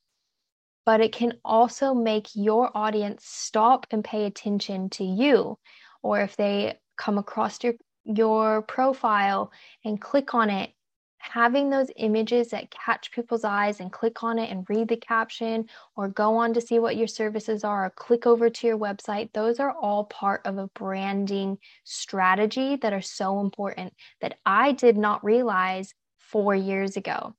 but 0.86 1.02
it 1.02 1.12
can 1.12 1.34
also 1.44 1.94
make 1.94 2.28
your 2.34 2.76
audience 2.76 3.26
stop 3.26 3.88
and 3.92 4.04
pay 4.04 4.26
attention 4.26 4.90
to 4.92 5.04
you. 5.04 5.58
Or 6.02 6.22
if 6.22 6.38
they 6.38 6.76
come 6.98 7.18
across 7.18 7.64
your 7.64 7.74
your 8.04 8.62
profile 8.62 9.52
and 9.84 10.00
click 10.00 10.34
on 10.34 10.50
it 10.50 10.72
having 11.20 11.70
those 11.70 11.92
images 11.98 12.50
that 12.50 12.72
catch 12.72 13.12
people's 13.12 13.44
eyes 13.44 13.80
and 13.80 13.92
click 13.92 14.24
on 14.24 14.40
it 14.40 14.50
and 14.50 14.70
read 14.70 14.88
the 14.88 14.98
caption 14.98 15.68
or 15.96 16.08
go 16.08 16.38
on 16.38 16.54
to 16.54 16.62
see 16.62 16.80
what 16.80 16.96
your 16.96 17.08
services 17.08 17.64
are 17.64 17.86
or 17.86 17.90
click 17.90 18.26
over 18.26 18.50
to 18.50 18.68
your 18.68 18.78
website, 18.78 19.32
those 19.34 19.60
are 19.60 19.72
all 19.72 20.06
part 20.06 20.42
of 20.46 20.58
a 20.58 20.68
branding 20.68 21.58
strategy 21.84 22.76
that 22.78 22.94
are 22.94 23.02
so 23.02 23.40
important 23.40 23.94
that 24.22 24.38
I 24.46 24.72
did 24.72 24.98
not 24.98 25.24
realize 25.24 25.94
four 26.18 26.56
years 26.56 26.98
ago. 26.98 27.36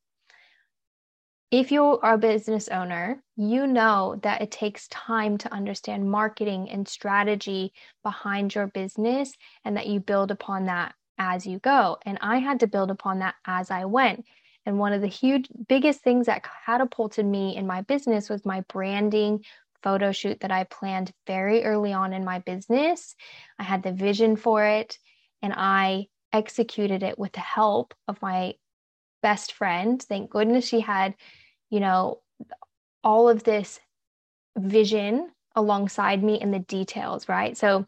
If 1.51 1.73
you 1.73 1.83
are 1.83 2.15
a 2.15 2.19
business 2.19 2.69
owner, 2.69 3.23
you 3.35 3.67
know 3.67 4.19
that 4.23 4.43
it 4.43 4.51
takes 4.51 4.87
time 4.89 5.39
to 5.39 5.53
understand 5.53 6.11
marketing 6.11 6.69
and 6.69 6.87
strategy 6.87 7.73
behind 8.03 8.55
your 8.55 8.67
business 8.67 9.33
and 9.65 9.75
that 9.79 9.87
you 9.87 9.99
build 9.99 10.31
upon 10.31 10.67
that 10.67 10.95
as 11.17 11.47
you 11.47 11.59
go. 11.59 11.97
And 12.05 12.19
I 12.21 12.37
had 12.37 12.61
to 12.61 12.67
build 12.67 12.91
upon 12.91 13.21
that 13.21 13.35
as 13.47 13.71
I 13.71 13.87
went. 13.87 14.27
And 14.67 14.79
one 14.79 14.93
of 14.93 15.01
the 15.01 15.07
huge, 15.07 15.49
biggest 15.69 16.03
things 16.03 16.27
that 16.27 16.47
catapulted 16.67 17.25
me 17.25 17.57
in 17.57 17.67
my 17.67 17.81
business 17.81 18.29
was 18.29 18.45
my 18.45 18.61
branding 18.69 19.43
photo 19.83 20.13
shoot 20.13 20.41
that 20.41 20.51
I 20.51 20.65
planned 20.65 21.13
very 21.27 21.65
early 21.65 21.95
on 21.95 22.13
in 22.13 22.27
my 22.27 22.41
business. 22.41 23.17
I 23.59 23.63
had 23.63 23.83
the 23.83 23.93
vision 23.93 24.37
for 24.37 24.67
it 24.67 24.99
and 25.41 25.55
I 25.57 26.09
executed 26.31 27.03
it 27.03 27.19
with 27.19 27.33
the 27.33 27.41
help 27.41 27.95
of 28.07 28.21
my 28.21 28.55
best 29.29 29.53
friend. 29.53 30.03
Thank 30.03 30.31
goodness 30.31 30.67
she 30.67 30.81
had, 30.81 31.15
you 31.69 31.81
know, 31.81 32.23
all 33.05 33.29
of 33.29 33.45
this 33.45 33.79
vision 34.57 35.31
alongside 35.55 36.25
me 36.25 36.41
in 36.41 36.51
the 36.51 36.61
details, 36.61 37.29
right? 37.29 37.55
So 37.55 37.87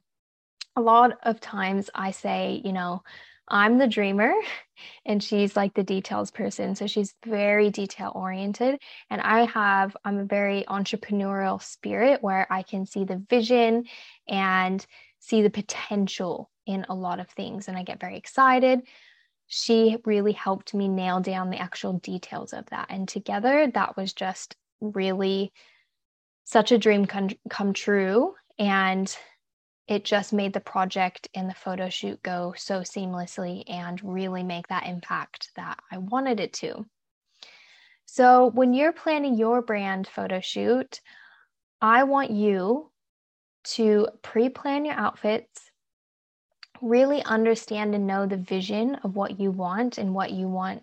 a 0.77 0.83
lot 0.83 1.19
of 1.23 1.41
times 1.41 1.89
I 1.95 2.11
say, 2.11 2.61
you 2.63 2.75
know, 2.75 3.03
I'm 3.49 3.79
the 3.79 3.87
dreamer 3.87 4.35
and 5.07 5.23
she's 5.23 5.57
like 5.57 5.73
the 5.73 5.83
details 5.83 6.31
person. 6.31 6.75
So 6.75 6.87
she's 6.87 7.15
very 7.25 7.71
detail 7.71 8.13
oriented. 8.15 8.79
And 9.09 9.23
I 9.23 9.47
have, 9.47 9.97
I'm 10.05 10.19
a 10.19 10.25
very 10.25 10.65
entrepreneurial 10.69 11.63
spirit 11.63 12.23
where 12.23 12.47
I 12.53 12.63
can 12.63 12.85
see 12.85 13.05
the 13.05 13.25
vision 13.31 13.85
and 14.29 14.85
see 15.21 15.41
the 15.41 15.49
potential 15.49 16.51
in 16.67 16.85
a 16.91 16.95
lot 16.95 17.19
of 17.19 17.31
things. 17.31 17.67
And 17.67 17.79
I 17.79 17.83
get 17.83 17.99
very 17.99 18.19
excited. 18.19 18.83
She 19.53 19.97
really 20.05 20.31
helped 20.31 20.75
me 20.75 20.87
nail 20.87 21.19
down 21.19 21.51
the 21.51 21.59
actual 21.59 21.95
details 21.95 22.53
of 22.53 22.67
that. 22.67 22.87
And 22.89 23.09
together, 23.09 23.69
that 23.75 23.97
was 23.97 24.13
just 24.13 24.55
really 24.81 25.53
such 26.45 26.71
a 26.71 26.79
dream 26.79 27.05
come, 27.05 27.31
come 27.49 27.73
true. 27.73 28.37
And 28.61 29.15
it 29.89 30.05
just 30.05 30.33
made 30.33 30.53
the 30.53 30.61
project 30.61 31.29
and 31.35 31.51
the 31.51 31.55
photo 31.55 31.89
shoot 31.89 32.23
go 32.23 32.55
so 32.57 32.83
seamlessly 32.83 33.65
and 33.69 34.01
really 34.05 34.45
make 34.45 34.69
that 34.69 34.87
impact 34.87 35.51
that 35.57 35.81
I 35.91 35.99
wanted 35.99 36.39
it 36.39 36.53
to. 36.55 36.87
So, 38.07 38.51
when 38.51 38.73
you're 38.73 38.93
planning 38.93 39.35
your 39.37 39.63
brand 39.63 40.07
photo 40.07 40.39
shoot, 40.39 41.01
I 41.81 42.05
want 42.05 42.31
you 42.31 42.93
to 43.65 44.07
pre 44.23 44.49
plan 44.49 44.85
your 44.85 44.95
outfits, 44.95 45.70
really 46.83 47.23
understand 47.23 47.95
and 47.95 48.07
know 48.07 48.27
the 48.27 48.37
vision 48.37 48.97
of 48.97 49.15
what 49.15 49.39
you 49.39 49.51
want 49.51 49.99
and 49.99 50.15
what 50.15 50.33
you 50.33 50.49
want 50.49 50.83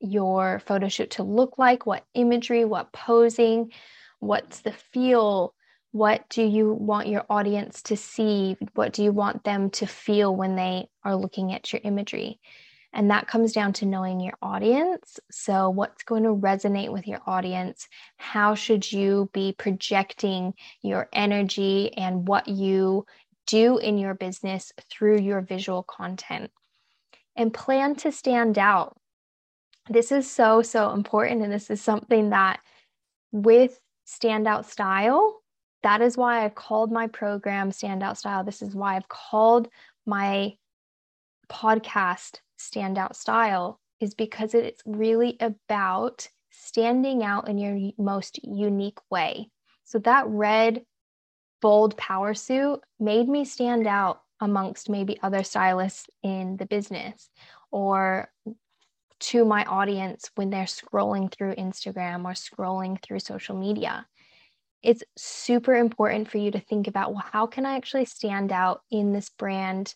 your 0.00 0.60
photo 0.66 0.88
shoot 0.88 1.10
to 1.10 1.22
look 1.22 1.58
like, 1.58 1.86
what 1.86 2.04
imagery, 2.14 2.64
what 2.64 2.92
posing, 2.92 3.72
what's 4.18 4.60
the 4.60 4.72
feel, 4.72 5.54
what 5.92 6.28
do 6.30 6.42
you 6.42 6.72
want 6.72 7.08
your 7.08 7.24
audience 7.28 7.82
to 7.82 7.96
see? 7.96 8.56
What 8.74 8.92
do 8.92 9.02
you 9.02 9.12
want 9.12 9.44
them 9.44 9.70
to 9.70 9.86
feel 9.86 10.34
when 10.34 10.56
they 10.56 10.88
are 11.04 11.16
looking 11.16 11.52
at 11.52 11.72
your 11.72 11.80
imagery? 11.82 12.40
And 12.92 13.10
that 13.10 13.28
comes 13.28 13.52
down 13.52 13.72
to 13.74 13.86
knowing 13.86 14.20
your 14.20 14.34
audience. 14.42 15.20
So, 15.30 15.70
what's 15.70 16.02
going 16.02 16.24
to 16.24 16.30
resonate 16.34 16.92
with 16.92 17.06
your 17.06 17.20
audience? 17.24 17.86
How 18.16 18.56
should 18.56 18.90
you 18.90 19.30
be 19.32 19.54
projecting 19.56 20.54
your 20.82 21.08
energy 21.12 21.92
and 21.96 22.26
what 22.26 22.48
you 22.48 23.06
do 23.50 23.78
in 23.78 23.98
your 23.98 24.14
business 24.14 24.72
through 24.90 25.18
your 25.20 25.40
visual 25.40 25.82
content? 25.82 26.50
And 27.36 27.52
plan 27.52 27.96
to 27.96 28.12
stand 28.12 28.58
out. 28.58 28.96
This 29.88 30.12
is 30.12 30.30
so, 30.30 30.62
so 30.62 30.92
important. 30.92 31.42
And 31.42 31.52
this 31.52 31.70
is 31.70 31.82
something 31.82 32.30
that 32.30 32.60
with 33.32 33.80
standout 34.06 34.64
style, 34.64 35.40
that 35.82 36.02
is 36.02 36.16
why 36.16 36.44
I've 36.44 36.54
called 36.54 36.92
my 36.92 37.06
program 37.06 37.70
Standout 37.70 38.16
Style. 38.16 38.44
This 38.44 38.62
is 38.62 38.74
why 38.74 38.96
I've 38.96 39.08
called 39.08 39.68
my 40.06 40.54
podcast 41.50 42.40
Standout 42.58 43.16
Style, 43.16 43.80
is 44.00 44.14
because 44.14 44.54
it's 44.54 44.82
really 44.84 45.36
about 45.40 46.28
standing 46.50 47.22
out 47.22 47.48
in 47.48 47.56
your 47.58 47.92
most 47.98 48.38
unique 48.44 48.98
way. 49.10 49.48
So 49.84 49.98
that 50.00 50.26
red, 50.26 50.84
bold 51.60 51.96
power 51.96 52.34
suit 52.34 52.80
made 52.98 53.28
me 53.28 53.44
stand 53.44 53.86
out 53.86 54.22
amongst 54.40 54.88
maybe 54.88 55.18
other 55.22 55.42
stylists 55.42 56.08
in 56.22 56.56
the 56.56 56.66
business 56.66 57.28
or 57.70 58.30
to 59.20 59.44
my 59.44 59.64
audience 59.64 60.30
when 60.34 60.48
they're 60.48 60.64
scrolling 60.64 61.30
through 61.30 61.54
Instagram 61.56 62.24
or 62.24 62.32
scrolling 62.32 63.00
through 63.02 63.20
social 63.20 63.56
media 63.56 64.06
it's 64.82 65.04
super 65.16 65.74
important 65.74 66.30
for 66.30 66.38
you 66.38 66.50
to 66.50 66.60
think 66.60 66.88
about 66.88 67.12
well, 67.12 67.24
how 67.32 67.46
can 67.46 67.66
I 67.66 67.76
actually 67.76 68.06
stand 68.06 68.52
out 68.52 68.80
in 68.90 69.12
this 69.12 69.28
brand 69.28 69.94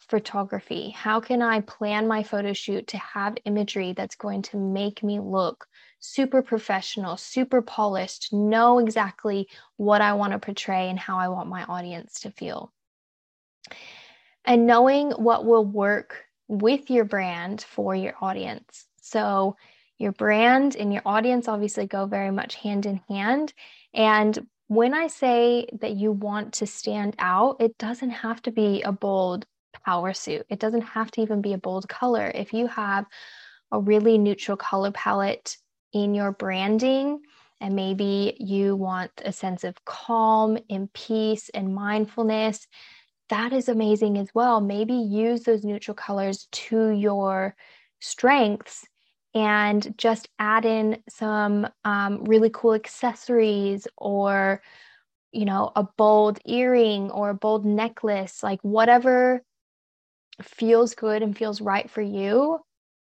photography? 0.00 0.90
How 0.90 1.20
can 1.20 1.42
I 1.42 1.60
plan 1.60 2.06
my 2.06 2.22
photo 2.22 2.52
shoot 2.52 2.86
to 2.88 2.98
have 2.98 3.36
imagery 3.44 3.92
that's 3.92 4.16
going 4.16 4.42
to 4.42 4.56
make 4.56 5.02
me 5.02 5.20
look 5.20 5.66
super 6.00 6.42
professional, 6.42 7.16
super 7.16 7.62
polished, 7.62 8.32
know 8.32 8.78
exactly 8.78 9.48
what 9.76 10.00
I 10.00 10.14
want 10.14 10.32
to 10.32 10.38
portray 10.38 10.88
and 10.88 10.98
how 10.98 11.18
I 11.18 11.28
want 11.28 11.48
my 11.48 11.64
audience 11.64 12.20
to 12.20 12.30
feel? 12.30 12.72
And 14.44 14.66
knowing 14.66 15.10
what 15.10 15.44
will 15.44 15.64
work 15.64 16.24
with 16.48 16.90
your 16.90 17.04
brand 17.04 17.62
for 17.68 17.94
your 17.94 18.14
audience. 18.20 18.86
So, 19.02 19.56
your 19.98 20.12
brand 20.12 20.76
and 20.76 20.92
your 20.92 21.02
audience 21.04 21.48
obviously 21.48 21.86
go 21.86 22.06
very 22.06 22.30
much 22.30 22.54
hand 22.54 22.86
in 22.86 23.00
hand. 23.08 23.52
And 23.92 24.46
when 24.68 24.94
I 24.94 25.08
say 25.08 25.66
that 25.80 25.96
you 25.96 26.12
want 26.12 26.54
to 26.54 26.66
stand 26.66 27.16
out, 27.18 27.56
it 27.60 27.76
doesn't 27.78 28.10
have 28.10 28.40
to 28.42 28.52
be 28.52 28.82
a 28.82 28.92
bold 28.92 29.44
power 29.84 30.12
suit. 30.12 30.46
It 30.48 30.60
doesn't 30.60 30.82
have 30.82 31.10
to 31.12 31.20
even 31.20 31.42
be 31.42 31.52
a 31.52 31.58
bold 31.58 31.88
color. 31.88 32.30
If 32.32 32.52
you 32.52 32.68
have 32.68 33.06
a 33.72 33.80
really 33.80 34.18
neutral 34.18 34.56
color 34.56 34.92
palette 34.92 35.56
in 35.92 36.14
your 36.14 36.32
branding, 36.32 37.20
and 37.60 37.74
maybe 37.74 38.36
you 38.38 38.76
want 38.76 39.10
a 39.24 39.32
sense 39.32 39.64
of 39.64 39.84
calm 39.84 40.58
and 40.70 40.92
peace 40.92 41.48
and 41.50 41.74
mindfulness, 41.74 42.66
that 43.28 43.52
is 43.52 43.68
amazing 43.68 44.16
as 44.18 44.28
well. 44.34 44.60
Maybe 44.60 44.94
use 44.94 45.42
those 45.42 45.64
neutral 45.64 45.94
colors 45.94 46.48
to 46.52 46.90
your 46.90 47.54
strengths 48.00 48.86
and 49.34 49.94
just 49.98 50.28
add 50.38 50.64
in 50.64 51.02
some 51.08 51.68
um, 51.84 52.24
really 52.24 52.50
cool 52.50 52.74
accessories 52.74 53.86
or 53.96 54.62
you 55.32 55.44
know 55.44 55.70
a 55.76 55.84
bold 55.96 56.38
earring 56.46 57.10
or 57.10 57.30
a 57.30 57.34
bold 57.34 57.66
necklace 57.66 58.42
like 58.42 58.60
whatever 58.62 59.42
feels 60.42 60.94
good 60.94 61.22
and 61.22 61.36
feels 61.36 61.60
right 61.60 61.90
for 61.90 62.00
you 62.00 62.58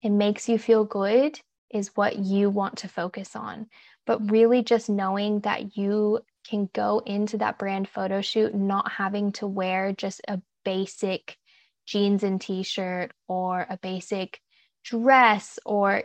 and 0.04 0.18
makes 0.18 0.48
you 0.48 0.60
feel 0.60 0.84
good 0.84 1.40
is 1.74 1.96
what 1.96 2.18
you 2.18 2.50
want 2.50 2.78
to 2.80 2.88
focus 2.88 3.36
on. 3.36 3.68
But 4.06 4.32
really 4.32 4.64
just 4.64 4.90
knowing 4.90 5.42
that 5.42 5.78
you 5.78 6.20
can 6.48 6.70
go 6.74 7.02
into 7.06 7.38
that 7.38 7.60
brand 7.60 7.88
photo 7.88 8.22
shoot 8.22 8.54
not 8.56 8.92
having 8.92 9.32
to 9.34 9.48
wear 9.48 9.94
just 9.94 10.22
a 10.28 10.42
basic 10.66 11.38
jeans 11.86 12.24
and 12.24 12.40
t-shirt 12.40 13.12
or 13.28 13.66
a 13.70 13.78
basic 13.78 14.40
dress 14.84 15.60
or 15.66 16.04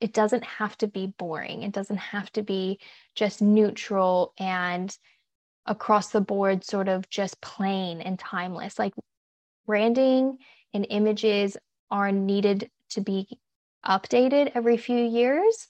it 0.00 0.14
doesn't 0.14 0.44
have 0.44 0.76
to 0.78 0.86
be 0.86 1.12
boring. 1.18 1.62
It 1.62 1.72
doesn't 1.72 1.98
have 1.98 2.32
to 2.32 2.42
be 2.42 2.80
just 3.14 3.42
neutral 3.42 4.32
and 4.38 4.96
across 5.66 6.08
the 6.08 6.22
board 6.22 6.64
sort 6.64 6.88
of 6.88 7.08
just 7.10 7.40
plain 7.42 8.00
and 8.00 8.18
timeless. 8.18 8.78
Like 8.78 8.94
branding 9.66 10.38
and 10.72 10.86
images 10.88 11.56
are 11.90 12.12
needed 12.12 12.70
to 12.90 13.02
be 13.02 13.38
updated 13.86 14.52
every 14.54 14.76
few 14.76 14.98
years 14.98 15.68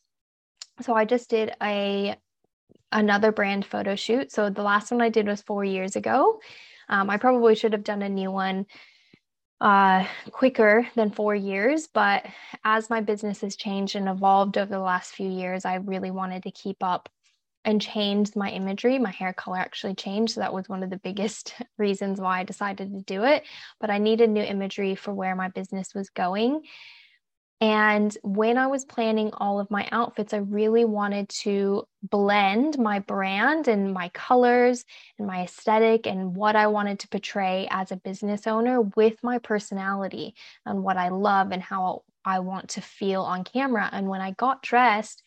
so 0.81 0.95
i 0.95 1.05
just 1.05 1.31
did 1.31 1.55
a 1.62 2.17
another 2.93 3.31
brand 3.31 3.64
photo 3.64 3.95
shoot 3.95 4.33
so 4.33 4.50
the 4.50 4.62
last 4.62 4.90
one 4.90 5.00
i 5.00 5.09
did 5.09 5.26
was 5.26 5.43
four 5.43 5.64
years 5.64 5.97
ago 5.97 6.40
um, 6.88 7.09
i 7.09 7.17
probably 7.17 7.55
should 7.55 7.73
have 7.73 7.85
done 7.85 8.02
a 8.02 8.09
new 8.09 8.31
one 8.31 8.67
uh, 9.61 10.07
quicker 10.31 10.88
than 10.97 11.11
four 11.11 11.35
years. 11.35 11.87
But 11.87 12.26
as 12.64 12.90
my 12.90 13.00
business 13.00 13.43
has 13.43 13.57
changed 13.57 13.97
and 13.97 14.09
evolved 14.09 14.57
over 14.57 14.71
the 14.71 14.79
last 14.79 15.14
few 15.14 15.29
years, 15.29 15.64
I 15.64 15.76
really 15.76 16.11
wanted 16.11 16.45
to 16.45 16.50
keep 16.50 16.83
up 16.83 17.09
and 17.64 17.81
change 17.81 18.35
my 18.35 18.50
imagery. 18.50 18.99
My 18.99 19.11
hair 19.11 19.35
color 19.35 19.59
actually 19.59 19.95
changed. 19.95 20.35
So 20.35 20.40
that 20.40 20.55
was 20.55 20.69
one 20.69 20.83
of 20.83 20.88
the 20.88 20.97
biggest 20.97 21.55
reasons 21.79 22.21
why 22.21 22.40
I 22.40 22.45
decided 22.45 22.93
to 22.93 23.02
do 23.02 23.25
it. 23.25 23.45
But 23.81 23.90
I 23.90 23.99
needed 23.99 24.31
new 24.31 24.43
imagery 24.43 24.95
for 24.95 25.12
where 25.12 25.37
my 25.37 25.49
business 25.49 25.95
was 25.95 26.09
going. 26.09 26.62
And 27.62 28.17
when 28.23 28.57
I 28.57 28.69
was 28.69 28.87
planning 28.87 29.33
all 29.35 29.61
of 29.61 29.71
my 29.71 29.87
outfits, 29.93 30.33
I 30.33 30.38
really 30.38 30.87
wanted 30.87 31.29
to 31.40 31.87
blend 32.02 32.79
my 32.79 33.00
brand 33.00 33.69
and 33.69 33.93
my 33.93 34.09
colors 34.11 34.87
and 35.19 35.26
my 35.26 35.43
aesthetic 35.43 36.07
and 36.07 36.35
what 36.35 36.57
I 36.57 36.69
wanted 36.69 37.00
to 37.00 37.09
portray 37.09 37.69
as 37.71 37.93
a 37.93 37.97
business 37.97 38.47
owner 38.47 38.81
with 38.81 39.23
my 39.23 39.38
personality 39.38 40.35
and 40.64 40.83
what 40.83 40.97
I 40.97 41.11
love 41.11 41.52
and 41.52 41.62
how 41.62 42.05
I 42.25 42.38
want 42.38 42.71
to 42.71 42.81
feel 42.81 43.23
on 43.23 43.45
camera. 43.45 43.90
And 43.93 44.09
when 44.09 44.23
I 44.23 44.31
got 44.33 44.62
dressed, 44.62 45.23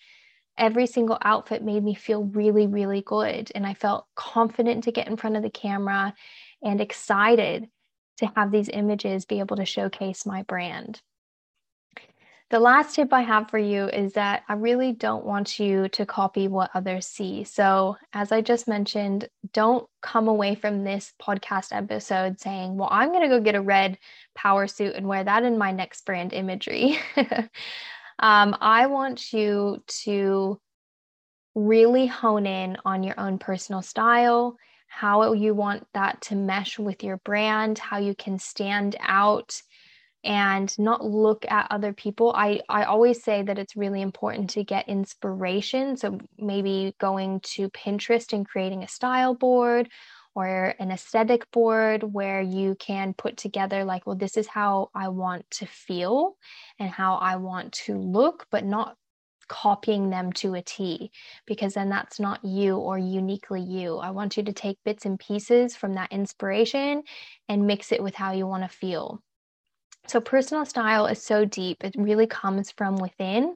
every 0.57 0.87
single 0.87 1.19
outfit 1.21 1.63
made 1.63 1.83
me 1.83 1.93
feel 1.93 2.23
really, 2.23 2.65
really 2.65 3.01
good. 3.01 3.51
And 3.53 3.65
I 3.65 3.75
felt 3.75 4.07
confident 4.15 4.85
to 4.85 4.91
get 4.91 5.07
in 5.07 5.17
front 5.17 5.35
of 5.35 5.43
the 5.43 5.51
camera 5.51 6.15
and 6.63 6.81
excited 6.81 7.69
to 8.17 8.31
have 8.35 8.51
these 8.51 8.69
images 8.69 9.25
be 9.25 9.39
able 9.39 9.57
to 9.57 9.65
showcase 9.65 10.25
my 10.25 10.41
brand. 10.43 11.01
The 12.53 12.59
last 12.59 12.93
tip 12.93 13.11
I 13.11 13.21
have 13.21 13.49
for 13.49 13.57
you 13.57 13.87
is 13.87 14.13
that 14.13 14.43
I 14.47 14.53
really 14.53 14.91
don't 14.91 15.25
want 15.25 15.59
you 15.59 15.89
to 15.89 16.05
copy 16.05 16.47
what 16.47 16.69
others 16.75 17.07
see. 17.07 17.45
So, 17.45 17.97
as 18.13 18.31
I 18.31 18.41
just 18.41 18.67
mentioned, 18.67 19.27
don't 19.53 19.89
come 20.03 20.27
away 20.27 20.53
from 20.53 20.83
this 20.83 21.13
podcast 21.19 21.75
episode 21.75 22.39
saying, 22.39 22.77
Well, 22.77 22.89
I'm 22.91 23.09
going 23.09 23.23
to 23.23 23.27
go 23.27 23.41
get 23.41 23.55
a 23.55 23.61
red 23.61 23.97
power 24.35 24.67
suit 24.67 24.93
and 24.93 25.07
wear 25.07 25.23
that 25.23 25.41
in 25.41 25.57
my 25.57 25.71
next 25.71 26.05
brand 26.05 26.31
imagery. 26.31 26.99
um, 28.19 28.55
I 28.61 28.85
want 28.85 29.33
you 29.33 29.83
to 30.03 30.61
really 31.55 32.05
hone 32.05 32.45
in 32.45 32.77
on 32.85 33.01
your 33.01 33.19
own 33.19 33.39
personal 33.39 33.81
style, 33.81 34.57
how 34.87 35.33
you 35.33 35.55
want 35.55 35.87
that 35.95 36.21
to 36.21 36.35
mesh 36.35 36.77
with 36.77 37.03
your 37.03 37.17
brand, 37.17 37.79
how 37.79 37.97
you 37.97 38.13
can 38.13 38.37
stand 38.37 38.95
out 38.99 39.59
and 40.23 40.77
not 40.79 41.03
look 41.03 41.45
at 41.49 41.67
other 41.69 41.93
people. 41.93 42.33
I, 42.35 42.61
I 42.69 42.83
always 42.83 43.23
say 43.23 43.43
that 43.43 43.59
it's 43.59 43.75
really 43.75 44.01
important 44.01 44.51
to 44.51 44.63
get 44.63 44.87
inspiration. 44.87 45.97
So 45.97 46.19
maybe 46.37 46.95
going 46.99 47.41
to 47.41 47.69
Pinterest 47.69 48.33
and 48.33 48.47
creating 48.47 48.83
a 48.83 48.87
style 48.87 49.35
board 49.35 49.89
or 50.35 50.73
an 50.79 50.91
aesthetic 50.91 51.49
board 51.51 52.03
where 52.03 52.41
you 52.41 52.75
can 52.75 53.13
put 53.13 53.37
together, 53.37 53.83
like, 53.83 54.07
well, 54.07 54.15
this 54.15 54.37
is 54.37 54.47
how 54.47 54.89
I 54.95 55.09
want 55.09 55.49
to 55.51 55.65
feel 55.65 56.37
and 56.79 56.89
how 56.89 57.15
I 57.15 57.35
want 57.35 57.73
to 57.85 57.97
look, 57.97 58.47
but 58.49 58.65
not 58.65 58.95
copying 59.47 60.09
them 60.09 60.31
to 60.31 60.55
a 60.55 60.61
T 60.61 61.11
because 61.45 61.73
then 61.73 61.89
that's 61.89 62.19
not 62.19 62.43
you 62.43 62.77
or 62.77 62.97
uniquely 62.97 63.61
you. 63.61 63.97
I 63.97 64.11
want 64.11 64.37
you 64.37 64.43
to 64.43 64.53
take 64.53 64.77
bits 64.85 65.05
and 65.05 65.19
pieces 65.19 65.75
from 65.75 65.93
that 65.95 66.11
inspiration 66.11 67.03
and 67.49 67.67
mix 67.67 67.91
it 67.91 68.01
with 68.01 68.15
how 68.15 68.31
you 68.31 68.47
want 68.47 68.63
to 68.63 68.69
feel. 68.69 69.21
So, 70.07 70.19
personal 70.19 70.65
style 70.65 71.05
is 71.05 71.21
so 71.21 71.45
deep, 71.45 71.83
it 71.83 71.95
really 71.97 72.27
comes 72.27 72.71
from 72.71 72.97
within 72.97 73.55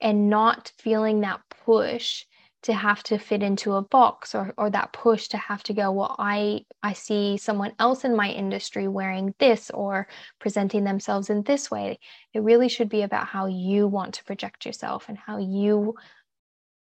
and 0.00 0.28
not 0.30 0.72
feeling 0.78 1.20
that 1.20 1.40
push 1.64 2.24
to 2.64 2.72
have 2.72 3.02
to 3.02 3.18
fit 3.18 3.42
into 3.42 3.74
a 3.74 3.82
box 3.82 4.34
or, 4.34 4.54
or 4.56 4.70
that 4.70 4.92
push 4.94 5.28
to 5.28 5.36
have 5.36 5.62
to 5.62 5.74
go 5.74 5.92
well 5.92 6.16
i 6.18 6.64
i 6.82 6.94
see 6.94 7.36
someone 7.36 7.72
else 7.78 8.04
in 8.04 8.16
my 8.16 8.30
industry 8.30 8.88
wearing 8.88 9.34
this 9.38 9.70
or 9.70 10.08
presenting 10.38 10.82
themselves 10.84 11.28
in 11.28 11.42
this 11.42 11.70
way. 11.70 11.98
It 12.32 12.40
really 12.40 12.68
should 12.68 12.88
be 12.88 13.02
about 13.02 13.26
how 13.26 13.46
you 13.46 13.86
want 13.86 14.14
to 14.14 14.24
project 14.24 14.64
yourself 14.64 15.08
and 15.08 15.18
how 15.18 15.38
you 15.38 15.94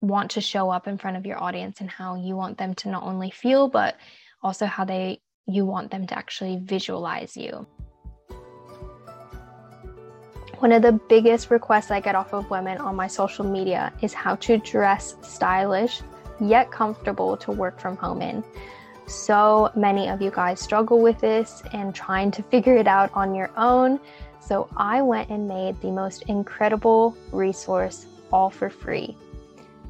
want 0.02 0.32
to 0.32 0.42
show 0.42 0.72
up 0.72 0.88
in 0.88 0.98
front 0.98 1.18
of 1.18 1.26
your 1.26 1.42
audience 1.42 1.82
and 1.82 1.90
how 1.90 2.16
you 2.16 2.36
want 2.36 2.58
them 2.58 2.74
to 2.74 2.90
not 2.90 3.04
only 3.04 3.30
feel 3.30 3.68
but 3.68 3.96
also 4.42 4.66
how 4.66 4.86
they 4.86 5.22
you 5.46 5.66
want 5.66 5.92
them 5.92 6.08
to 6.08 6.18
actually 6.18 6.60
visualize 6.64 7.38
you 7.38 7.68
one 10.60 10.74
of 10.74 10.82
the 10.82 10.92
biggest 10.92 11.52
requests 11.52 11.90
I 11.90 12.02
get 12.02 12.16
off 12.16 12.34
of 12.34 12.50
women 12.50 12.80
on 12.80 12.94
my 12.94 13.08
social 13.08 13.46
media 13.46 13.94
is 14.02 14.14
how 14.14 14.36
to 14.36 14.58
dress 14.58 15.16
stylish 15.22 16.02
yet 16.42 16.70
comfortable 16.70 17.38
to 17.38 17.54
work 17.54 17.80
from 17.80 17.96
home 17.96 18.22
in. 18.22 18.44
So 19.08 19.72
many 19.74 20.10
of 20.10 20.22
you 20.22 20.32
guys 20.32 20.60
struggle 20.60 21.00
with 21.02 21.18
this 21.20 21.64
and 21.72 21.96
trying 21.96 22.32
to 22.32 22.44
figure 22.44 22.76
it 22.76 22.88
out 22.88 23.10
on 23.14 23.34
your 23.34 23.52
own. 23.56 24.02
So 24.42 24.70
I 24.76 25.02
went 25.02 25.30
and 25.30 25.48
made 25.48 25.80
the 25.80 25.92
most 25.92 26.24
incredible 26.24 27.16
resource 27.32 28.06
all 28.34 28.50
for 28.50 28.70
free. 28.70 29.16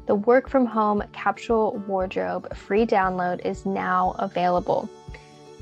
The 0.06 0.14
Work 0.14 0.48
From 0.48 0.66
Home 0.66 1.02
Capsule 1.12 1.82
Wardrobe 1.88 2.54
free 2.56 2.86
download 2.86 3.44
is 3.44 3.66
now 3.66 4.14
available. 4.20 4.88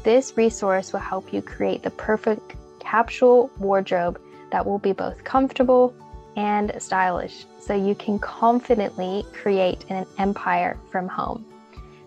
This 0.03 0.37
resource 0.37 0.92
will 0.92 1.01
help 1.01 1.33
you 1.33 1.40
create 1.40 1.83
the 1.83 1.90
perfect 1.90 2.57
capsule 2.79 3.51
wardrobe 3.59 4.21
that 4.51 4.65
will 4.65 4.79
be 4.79 4.93
both 4.93 5.25
comfortable 5.25 5.95
and 6.37 6.73
stylish 6.79 7.45
so 7.59 7.75
you 7.75 7.95
can 7.95 8.19
confidently 8.19 9.25
create 9.33 9.85
an 9.89 10.07
empire 10.19 10.79
from 10.91 11.09
home. 11.09 11.45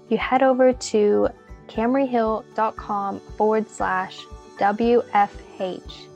You 0.10 0.18
head 0.18 0.44
over 0.44 0.74
to 0.74 1.30
kamrihill.com 1.68 3.20
forward 3.38 3.70
slash 3.70 4.20
WFH 4.58 6.08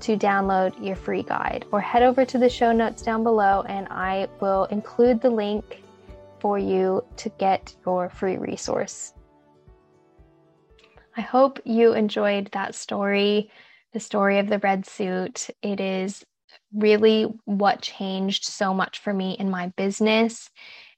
to 0.00 0.16
download 0.16 0.84
your 0.84 0.96
free 0.96 1.22
guide, 1.22 1.64
or 1.72 1.80
head 1.80 2.02
over 2.02 2.24
to 2.24 2.38
the 2.38 2.48
show 2.48 2.72
notes 2.72 3.02
down 3.02 3.22
below 3.22 3.64
and 3.68 3.88
I 3.90 4.28
will 4.40 4.64
include 4.66 5.20
the 5.20 5.30
link 5.30 5.82
for 6.38 6.58
you 6.58 7.04
to 7.16 7.28
get 7.30 7.74
your 7.84 8.08
free 8.10 8.36
resource. 8.36 9.14
I 11.16 11.22
hope 11.22 11.58
you 11.64 11.94
enjoyed 11.94 12.50
that 12.52 12.74
story 12.74 13.50
the 13.96 14.00
story 14.00 14.38
of 14.38 14.46
the 14.46 14.58
red 14.58 14.84
suit. 14.84 15.48
It 15.62 15.80
is 15.80 16.22
really 16.70 17.22
what 17.46 17.80
changed 17.80 18.44
so 18.44 18.74
much 18.74 18.98
for 18.98 19.10
me 19.10 19.38
in 19.38 19.48
my 19.48 19.68
business. 19.68 20.50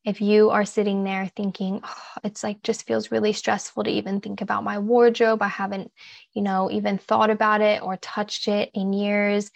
If 0.04 0.20
you 0.20 0.50
are 0.50 0.64
sitting 0.64 1.04
there 1.04 1.30
thinking, 1.36 1.80
oh, 1.84 2.02
it's 2.24 2.42
like 2.42 2.60
just 2.64 2.88
feels 2.88 3.12
really 3.12 3.32
stressful 3.32 3.84
to 3.84 3.90
even 3.90 4.20
think 4.20 4.40
about 4.40 4.64
my 4.64 4.80
wardrobe, 4.80 5.42
I 5.42 5.46
haven't, 5.46 5.92
you 6.32 6.42
know, 6.42 6.72
even 6.72 6.98
thought 6.98 7.30
about 7.30 7.60
it 7.60 7.84
or 7.84 7.96
touched 7.98 8.48
it 8.48 8.68
in 8.74 8.92
years. 8.92 9.52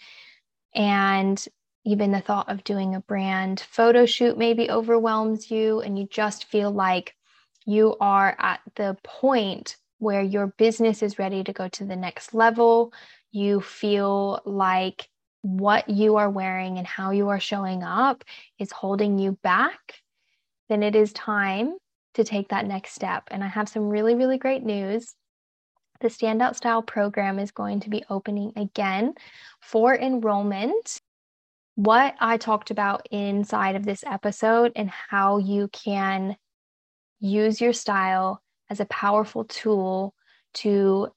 And 0.73 1.45
even 1.83 2.13
the 2.13 2.21
thought 2.21 2.49
of 2.49 2.63
doing 2.63 2.95
a 2.95 3.01
brand 3.01 3.59
photo 3.59 4.05
shoot 4.05 4.37
maybe 4.37 4.71
overwhelms 4.71 5.51
you, 5.51 5.81
and 5.81 5.99
you 5.99 6.07
just 6.09 6.45
feel 6.45 6.71
like 6.71 7.13
you 7.65 7.97
are 7.99 8.37
at 8.39 8.61
the 8.75 8.95
point 9.03 9.75
where 9.99 10.21
your 10.21 10.47
business 10.47 11.03
is 11.03 11.19
ready 11.19 11.43
to 11.43 11.51
go 11.51 11.67
to 11.69 11.83
the 11.83 11.95
next 11.97 12.33
level, 12.33 12.93
you 13.33 13.59
feel 13.61 14.41
like 14.45 15.09
what 15.41 15.89
you 15.89 16.15
are 16.15 16.29
wearing 16.29 16.77
and 16.77 16.87
how 16.87 17.11
you 17.11 17.27
are 17.29 17.39
showing 17.39 17.83
up 17.83 18.23
is 18.59 18.71
holding 18.71 19.19
you 19.19 19.37
back, 19.43 19.95
then 20.69 20.83
it 20.83 20.95
is 20.95 21.11
time 21.11 21.75
to 22.13 22.23
take 22.23 22.49
that 22.49 22.65
next 22.65 22.93
step. 22.93 23.23
And 23.29 23.43
I 23.43 23.47
have 23.47 23.67
some 23.67 23.89
really, 23.89 24.15
really 24.15 24.37
great 24.37 24.63
news. 24.63 25.15
The 25.99 26.07
Standout 26.07 26.55
Style 26.55 26.81
program 26.81 27.39
is 27.39 27.51
going 27.51 27.81
to 27.81 27.89
be 27.89 28.05
opening 28.09 28.53
again 28.55 29.15
for 29.61 29.95
enrollment. 29.95 31.01
What 31.75 32.15
I 32.19 32.37
talked 32.37 32.71
about 32.71 33.07
inside 33.09 33.75
of 33.75 33.83
this 33.83 34.03
episode 34.05 34.73
and 34.75 34.89
how 34.89 35.39
you 35.39 35.69
can 35.69 36.37
use 37.19 37.59
your 37.59 37.73
style 37.73 38.41
as 38.69 38.79
a 38.79 38.85
powerful 38.85 39.45
tool 39.45 40.13
to 40.55 41.09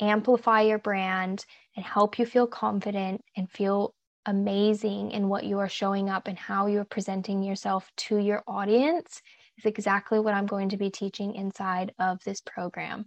amplify 0.00 0.62
your 0.62 0.78
brand 0.78 1.44
and 1.76 1.84
help 1.84 2.18
you 2.18 2.26
feel 2.26 2.46
confident 2.46 3.22
and 3.36 3.50
feel 3.50 3.94
amazing 4.26 5.10
in 5.12 5.28
what 5.28 5.44
you 5.44 5.58
are 5.58 5.68
showing 5.68 6.10
up 6.10 6.28
and 6.28 6.38
how 6.38 6.66
you're 6.66 6.84
presenting 6.84 7.42
yourself 7.42 7.90
to 7.96 8.18
your 8.18 8.42
audience 8.46 9.22
is 9.56 9.64
exactly 9.64 10.18
what 10.20 10.34
I'm 10.34 10.46
going 10.46 10.68
to 10.70 10.76
be 10.76 10.90
teaching 10.90 11.34
inside 11.34 11.92
of 11.98 12.22
this 12.24 12.40
program. 12.40 13.06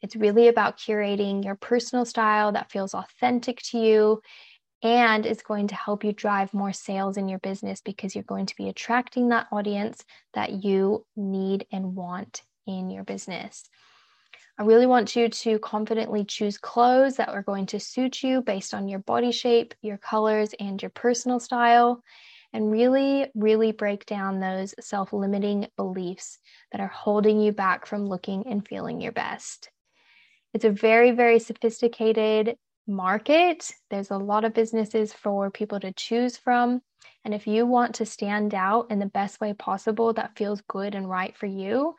It's 0.00 0.16
really 0.16 0.48
about 0.48 0.78
curating 0.78 1.44
your 1.44 1.54
personal 1.54 2.04
style 2.04 2.52
that 2.52 2.70
feels 2.70 2.94
authentic 2.94 3.60
to 3.70 3.78
you 3.78 4.22
and 4.82 5.24
is 5.26 5.42
going 5.42 5.68
to 5.68 5.76
help 5.76 6.02
you 6.02 6.12
drive 6.12 6.52
more 6.52 6.72
sales 6.72 7.16
in 7.16 7.28
your 7.28 7.38
business 7.38 7.80
because 7.80 8.14
you're 8.14 8.24
going 8.24 8.46
to 8.46 8.56
be 8.56 8.68
attracting 8.68 9.28
that 9.28 9.46
audience 9.52 10.04
that 10.34 10.64
you 10.64 11.06
need 11.14 11.66
and 11.70 11.94
want 11.94 12.42
in 12.66 12.90
your 12.90 13.04
business. 13.04 13.68
I 14.62 14.64
really 14.64 14.86
want 14.86 15.16
you 15.16 15.28
to 15.28 15.58
confidently 15.58 16.24
choose 16.24 16.56
clothes 16.56 17.16
that 17.16 17.30
are 17.30 17.42
going 17.42 17.66
to 17.66 17.80
suit 17.80 18.22
you 18.22 18.42
based 18.42 18.74
on 18.74 18.86
your 18.86 19.00
body 19.00 19.32
shape, 19.32 19.74
your 19.82 19.98
colors, 19.98 20.54
and 20.60 20.80
your 20.80 20.90
personal 20.90 21.40
style, 21.40 22.00
and 22.52 22.70
really, 22.70 23.26
really 23.34 23.72
break 23.72 24.06
down 24.06 24.38
those 24.38 24.72
self 24.78 25.12
limiting 25.12 25.66
beliefs 25.76 26.38
that 26.70 26.80
are 26.80 26.86
holding 26.86 27.40
you 27.40 27.50
back 27.50 27.86
from 27.86 28.06
looking 28.06 28.46
and 28.46 28.64
feeling 28.64 29.00
your 29.00 29.10
best. 29.10 29.68
It's 30.54 30.64
a 30.64 30.70
very, 30.70 31.10
very 31.10 31.40
sophisticated 31.40 32.54
market. 32.86 33.68
There's 33.90 34.12
a 34.12 34.16
lot 34.16 34.44
of 34.44 34.54
businesses 34.54 35.12
for 35.12 35.50
people 35.50 35.80
to 35.80 35.92
choose 35.92 36.36
from. 36.36 36.82
And 37.24 37.34
if 37.34 37.48
you 37.48 37.66
want 37.66 37.96
to 37.96 38.06
stand 38.06 38.54
out 38.54 38.92
in 38.92 39.00
the 39.00 39.06
best 39.06 39.40
way 39.40 39.54
possible 39.54 40.12
that 40.12 40.36
feels 40.36 40.62
good 40.68 40.94
and 40.94 41.10
right 41.10 41.36
for 41.36 41.46
you, 41.46 41.96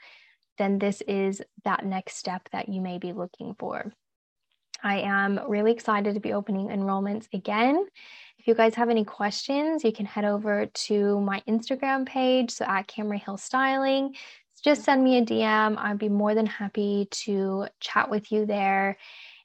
then 0.57 0.79
this 0.79 1.01
is 1.07 1.41
that 1.63 1.85
next 1.85 2.17
step 2.17 2.49
that 2.51 2.69
you 2.69 2.81
may 2.81 2.97
be 2.97 3.13
looking 3.13 3.55
for. 3.57 3.91
I 4.83 4.99
am 4.99 5.39
really 5.47 5.71
excited 5.71 6.13
to 6.13 6.19
be 6.19 6.33
opening 6.33 6.67
enrollments 6.67 7.27
again. 7.33 7.85
If 8.37 8.47
you 8.47 8.53
guys 8.53 8.75
have 8.75 8.89
any 8.89 9.05
questions, 9.05 9.83
you 9.83 9.93
can 9.93 10.05
head 10.05 10.25
over 10.25 10.65
to 10.65 11.21
my 11.21 11.41
Instagram 11.47 12.05
page, 12.05 12.51
so 12.51 12.65
at 12.65 12.87
Kamri 12.87 13.21
Hill 13.21 13.37
Styling. 13.37 14.15
Just 14.63 14.83
send 14.83 15.03
me 15.03 15.17
a 15.17 15.21
DM. 15.21 15.77
I'd 15.77 15.97
be 15.97 16.09
more 16.09 16.35
than 16.35 16.45
happy 16.45 17.07
to 17.11 17.67
chat 17.79 18.09
with 18.09 18.31
you 18.31 18.45
there 18.45 18.97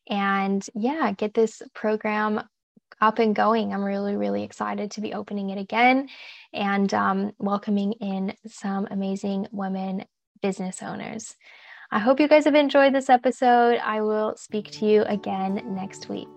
and 0.09 0.65
yeah, 0.75 1.13
get 1.13 1.35
this 1.35 1.63
program 1.75 2.43
up 3.01 3.19
and 3.19 3.35
going. 3.35 3.73
I'm 3.73 3.85
really, 3.85 4.17
really 4.17 4.43
excited 4.43 4.93
to 4.93 5.01
be 5.01 5.15
opening 5.15 5.51
it 5.51 5.59
again 5.59 6.09
and 6.53 6.93
um, 6.95 7.33
welcoming 7.39 7.93
in 7.95 8.35
some 8.47 8.89
amazing 8.91 9.49
women 9.53 10.05
business 10.41 10.83
owners. 10.83 11.37
I 11.91 11.99
hope 11.99 12.21
you 12.21 12.29
guys 12.29 12.45
have 12.45 12.55
enjoyed 12.55 12.95
this 12.95 13.09
episode. 13.09 13.79
I 13.79 14.03
will 14.03 14.37
speak 14.37 14.71
to 14.73 14.87
you 14.87 15.03
again 15.05 15.63
next 15.65 16.09
week. 16.09 16.29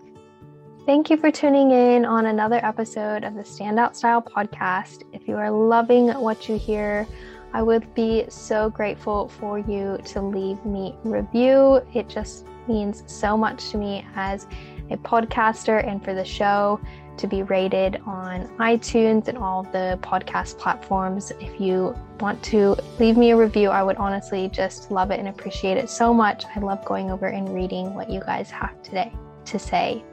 Thank 0.86 1.10
you 1.10 1.18
for 1.18 1.30
tuning 1.30 1.72
in 1.72 2.06
on 2.06 2.26
another 2.26 2.60
episode 2.64 3.24
of 3.24 3.36
the 3.36 3.44
Standout 3.44 3.96
Style 3.96 4.22
podcast. 4.22 5.04
If 5.14 5.28
you 5.28 5.36
are 5.36 5.52
loving 5.52 6.08
what 6.08 6.50
you 6.50 6.58
hear, 6.58 7.06
I 7.54 7.62
would 7.62 7.94
be 7.94 8.26
so 8.30 8.70
grateful 8.70 9.28
for 9.28 9.60
you 9.60 10.00
to 10.06 10.22
leave 10.22 10.64
me 10.66 10.96
review. 11.04 11.82
It 11.94 12.08
just 12.08 12.46
means 12.68 13.04
so 13.06 13.38
much 13.38 13.70
to 13.72 13.78
me 13.78 14.06
as 14.16 14.48
a 14.90 14.98
podcaster 14.98 15.86
and 15.86 16.04
for 16.04 16.14
the 16.14 16.26
show 16.26 16.80
to 17.18 17.28
be 17.28 17.44
rated 17.44 18.02
on 18.06 18.48
iTunes 18.58 19.28
and 19.28 19.38
all 19.38 19.64
the 19.64 20.00
podcast 20.02 20.58
platforms. 20.58 21.32
If 21.40 21.60
you 21.60 21.96
want 22.20 22.42
to 22.44 22.76
leave 23.00 23.18
me 23.18 23.32
a 23.32 23.38
review, 23.38 23.70
I 23.70 23.84
would 23.84 23.98
honestly 23.98 24.50
just 24.50 24.92
love 24.92 25.12
it 25.12 25.20
and 25.20 25.28
appreciate 25.28 25.78
it 25.78 25.90
so 25.90 26.14
much. 26.14 26.46
I 26.56 26.60
love 26.60 26.84
going 26.86 27.12
over 27.12 27.28
and 27.28 27.54
reading 27.54 27.94
what 27.94 28.10
you 28.10 28.22
guys 28.22 28.50
have 28.52 28.82
today 28.84 29.12
to 29.46 29.60
say. 29.60 30.04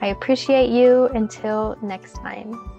I 0.00 0.08
appreciate 0.08 0.70
you. 0.70 1.06
Until 1.14 1.76
next 1.82 2.14
time. 2.14 2.71